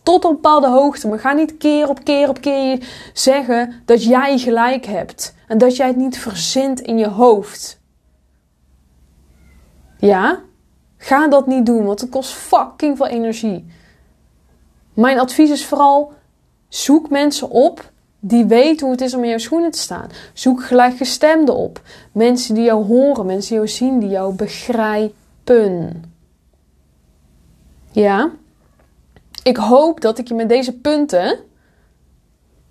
Tot 0.05 0.23
een 0.23 0.31
bepaalde 0.31 0.67
hoogte. 0.67 1.07
Maar 1.07 1.19
ga 1.19 1.33
niet 1.33 1.57
keer 1.57 1.89
op 1.89 2.03
keer 2.03 2.29
op 2.29 2.41
keer 2.41 2.87
zeggen 3.13 3.81
dat 3.85 4.03
jij 4.03 4.37
gelijk 4.37 4.85
hebt. 4.85 5.35
En 5.47 5.57
dat 5.57 5.75
jij 5.75 5.87
het 5.87 5.95
niet 5.95 6.17
verzint 6.19 6.79
in 6.79 6.97
je 6.97 7.07
hoofd. 7.07 7.79
Ja? 9.97 10.39
Ga 10.97 11.27
dat 11.27 11.47
niet 11.47 11.65
doen, 11.65 11.85
want 11.85 12.01
het 12.01 12.09
kost 12.09 12.31
fucking 12.31 12.97
veel 12.97 13.07
energie. 13.07 13.65
Mijn 14.93 15.19
advies 15.19 15.49
is 15.49 15.65
vooral: 15.65 16.13
zoek 16.67 17.09
mensen 17.09 17.49
op 17.49 17.91
die 18.19 18.45
weten 18.45 18.85
hoe 18.85 18.95
het 18.95 19.05
is 19.05 19.13
om 19.13 19.23
in 19.23 19.29
jouw 19.29 19.37
schoenen 19.37 19.71
te 19.71 19.77
staan. 19.77 20.09
Zoek 20.33 20.63
gelijkgestemden 20.63 21.55
op. 21.55 21.81
Mensen 22.11 22.55
die 22.55 22.63
jou 22.63 22.85
horen, 22.85 23.25
mensen 23.25 23.49
die 23.49 23.57
jou 23.57 23.67
zien, 23.67 23.99
die 23.99 24.09
jou 24.09 24.33
begrijpen. 24.33 26.03
Ja? 27.91 28.31
Ik 29.45 29.57
hoop 29.57 30.01
dat 30.01 30.17
ik 30.17 30.27
je 30.27 30.33
met 30.33 30.49
deze 30.49 30.77
punten 30.79 31.39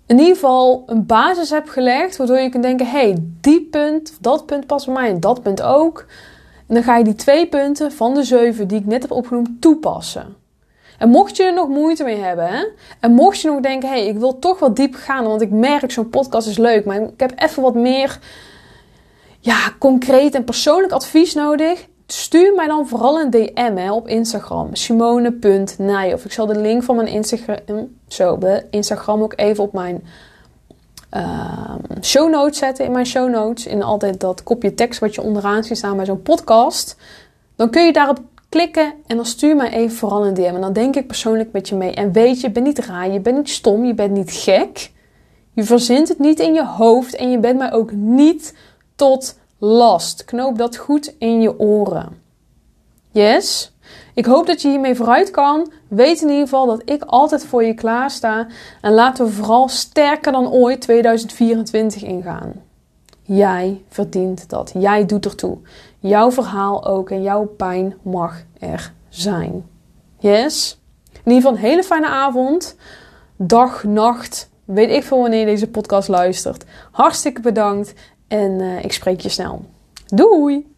in 0.05 0.19
ieder 0.19 0.33
geval 0.33 0.83
een 0.85 1.05
basis 1.05 1.49
heb 1.49 1.67
gelegd, 1.67 2.17
waardoor 2.17 2.39
je 2.39 2.49
kunt 2.49 2.63
denken: 2.63 2.87
hey, 2.87 3.17
die 3.41 3.61
punt, 3.61 4.17
dat 4.21 4.45
punt 4.45 4.67
past 4.67 4.85
bij 4.85 4.95
mij 4.95 5.09
en 5.09 5.19
dat 5.19 5.41
punt 5.41 5.61
ook. 5.61 6.05
En 6.67 6.75
dan 6.75 6.83
ga 6.83 6.97
je 6.97 7.03
die 7.03 7.15
twee 7.15 7.47
punten 7.47 7.91
van 7.91 8.13
de 8.13 8.23
zeven 8.23 8.67
die 8.67 8.79
ik 8.79 8.85
net 8.85 9.01
heb 9.01 9.11
opgenoemd 9.11 9.61
toepassen. 9.61 10.35
En 10.97 11.09
mocht 11.09 11.37
je 11.37 11.43
er 11.43 11.53
nog 11.53 11.67
moeite 11.67 12.03
mee 12.03 12.17
hebben, 12.17 12.47
hè, 12.47 12.65
en 12.99 13.11
mocht 13.11 13.39
je 13.41 13.49
nog 13.49 13.59
denken: 13.59 13.89
hé, 13.89 13.95
hey, 13.95 14.07
ik 14.07 14.17
wil 14.17 14.39
toch 14.39 14.59
wat 14.59 14.75
diep 14.75 14.95
gaan, 14.95 15.25
want 15.25 15.41
ik 15.41 15.51
merk 15.51 15.91
zo'n 15.91 16.09
podcast 16.09 16.47
is 16.47 16.57
leuk, 16.57 16.85
maar 16.85 17.01
ik 17.01 17.19
heb 17.19 17.33
even 17.35 17.63
wat 17.63 17.75
meer 17.75 18.19
ja, 19.39 19.73
concreet 19.79 20.35
en 20.35 20.43
persoonlijk 20.43 20.93
advies 20.93 21.33
nodig. 21.33 21.87
Stuur 22.07 22.53
mij 22.53 22.67
dan 22.67 22.87
vooral 22.87 23.19
een 23.19 23.29
DM 23.29 23.75
hè, 23.75 23.91
op 23.91 24.07
Instagram, 24.07 24.75
simone.nij. 24.75 26.09
Ik 26.09 26.31
zal 26.31 26.45
de 26.45 26.59
link 26.59 26.83
van 26.83 26.95
mijn 26.95 27.07
Instagram, 27.07 27.97
zo, 28.07 28.39
Instagram 28.69 29.21
ook 29.21 29.33
even 29.35 29.63
op 29.63 29.73
mijn 29.73 30.03
uh, 31.11 31.75
show 32.01 32.29
notes 32.29 32.57
zetten 32.57 32.85
in 32.85 32.91
mijn 32.91 33.05
show 33.05 33.29
notes. 33.29 33.65
In 33.65 33.83
altijd 33.83 34.19
dat 34.19 34.43
kopje 34.43 34.73
tekst 34.73 34.99
wat 34.99 35.15
je 35.15 35.21
onderaan 35.21 35.63
ziet 35.63 35.77
staan 35.77 35.95
bij 35.95 36.05
zo'n 36.05 36.21
podcast. 36.21 36.97
Dan 37.55 37.69
kun 37.69 37.85
je 37.85 37.93
daarop 37.93 38.19
klikken 38.49 38.93
en 39.07 39.15
dan 39.15 39.25
stuur 39.25 39.55
mij 39.55 39.71
even 39.71 39.97
vooral 39.97 40.25
een 40.25 40.33
DM. 40.33 40.41
En 40.41 40.61
dan 40.61 40.73
denk 40.73 40.95
ik 40.95 41.07
persoonlijk 41.07 41.51
met 41.51 41.69
je 41.69 41.75
mee. 41.75 41.91
En 41.91 42.11
weet 42.11 42.41
je, 42.41 42.47
je 42.47 42.53
bent 42.53 42.65
niet 42.65 42.79
raar, 42.79 43.11
je 43.11 43.19
bent 43.19 43.37
niet 43.37 43.49
stom, 43.49 43.85
je 43.85 43.93
bent 43.93 44.11
niet 44.11 44.31
gek. 44.31 44.91
Je 45.53 45.63
verzint 45.63 46.07
het 46.07 46.19
niet 46.19 46.39
in 46.39 46.53
je 46.53 46.65
hoofd 46.65 47.15
en 47.15 47.31
je 47.31 47.39
bent 47.39 47.57
mij 47.57 47.71
ook 47.73 47.91
niet 47.91 48.53
tot 48.95 49.39
last. 49.65 50.25
Knoop 50.25 50.57
dat 50.57 50.77
goed 50.77 51.15
in 51.17 51.41
je 51.41 51.59
oren. 51.59 52.21
Yes? 53.11 53.73
Ik 54.13 54.25
hoop 54.25 54.47
dat 54.47 54.61
je 54.61 54.69
hiermee 54.69 54.95
vooruit 54.95 55.31
kan. 55.31 55.71
Weet 55.87 56.21
in 56.21 56.29
ieder 56.29 56.43
geval 56.43 56.65
dat 56.65 56.81
ik 56.85 57.03
altijd 57.03 57.45
voor 57.45 57.63
je 57.63 57.73
klaar 57.73 58.11
sta. 58.11 58.47
En 58.81 58.93
laten 58.93 59.25
we 59.25 59.31
vooral 59.31 59.67
sterker 59.69 60.31
dan 60.31 60.51
ooit 60.51 60.81
2024 60.81 62.03
ingaan. 62.03 62.53
Jij 63.21 63.83
verdient 63.89 64.49
dat. 64.49 64.71
Jij 64.73 65.05
doet 65.05 65.25
ertoe. 65.25 65.57
Jouw 65.99 66.31
verhaal 66.31 66.85
ook 66.85 67.09
en 67.09 67.21
jouw 67.21 67.45
pijn 67.45 67.95
mag 68.01 68.41
er 68.59 68.93
zijn. 69.09 69.69
Yes? 70.19 70.79
In 71.11 71.31
ieder 71.31 71.35
geval 71.35 71.51
een 71.51 71.69
hele 71.69 71.83
fijne 71.83 72.07
avond. 72.07 72.75
Dag, 73.35 73.83
nacht. 73.83 74.49
Weet 74.65 74.89
ik 74.89 75.03
veel 75.03 75.21
wanneer 75.21 75.39
je 75.39 75.45
deze 75.45 75.69
podcast 75.69 76.07
luistert. 76.07 76.65
Hartstikke 76.91 77.41
bedankt. 77.41 77.93
En 78.27 78.51
uh, 78.51 78.83
ik 78.83 78.93
spreek 78.93 79.19
je 79.19 79.29
snel. 79.29 79.65
Doei! 80.05 80.74